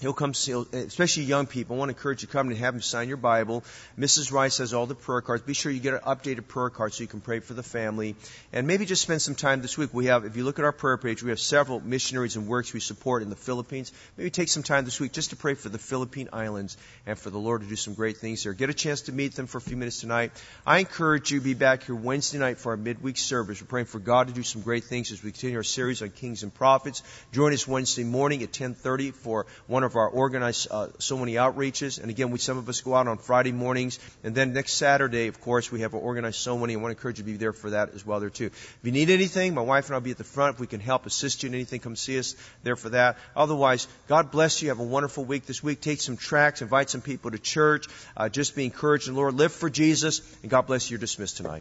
[0.00, 1.74] He'll come especially young people.
[1.74, 3.64] I want to encourage you to come and have him sign your Bible.
[3.98, 4.30] Mrs.
[4.30, 5.42] Rice has all the prayer cards.
[5.42, 8.14] Be sure you get an updated prayer card so you can pray for the family.
[8.52, 9.92] And maybe just spend some time this week.
[9.92, 12.72] We have, if you look at our prayer page, we have several missionaries and works
[12.72, 13.92] we support in the Philippines.
[14.16, 17.30] Maybe take some time this week just to pray for the Philippine Islands and for
[17.30, 18.52] the Lord to do some great things there.
[18.52, 20.30] Get a chance to meet them for a few minutes tonight.
[20.64, 23.60] I encourage you to be back here Wednesday night for our midweek service.
[23.60, 26.10] We're praying for God to do some great things as we continue our series on
[26.10, 27.02] kings and prophets.
[27.32, 32.00] Join us Wednesday morning at 10:30 for one of our organized uh, soul winning outreaches.
[32.00, 33.98] And again, we, some of us go out on Friday mornings.
[34.24, 36.76] And then next Saturday, of course, we have an organized soul winning.
[36.78, 38.46] I want to encourage you to be there for that as well there too.
[38.46, 40.54] If you need anything, my wife and I'll be at the front.
[40.54, 43.18] If we can help assist you in anything, come see us there for that.
[43.36, 44.68] Otherwise, God bless you.
[44.68, 45.80] Have a wonderful week this week.
[45.80, 47.86] Take some tracts, invite some people to church.
[48.16, 49.34] Uh, just be encouraged the Lord.
[49.34, 50.20] Live for Jesus.
[50.42, 50.94] And God bless you.
[50.94, 51.56] You're dismissed tonight.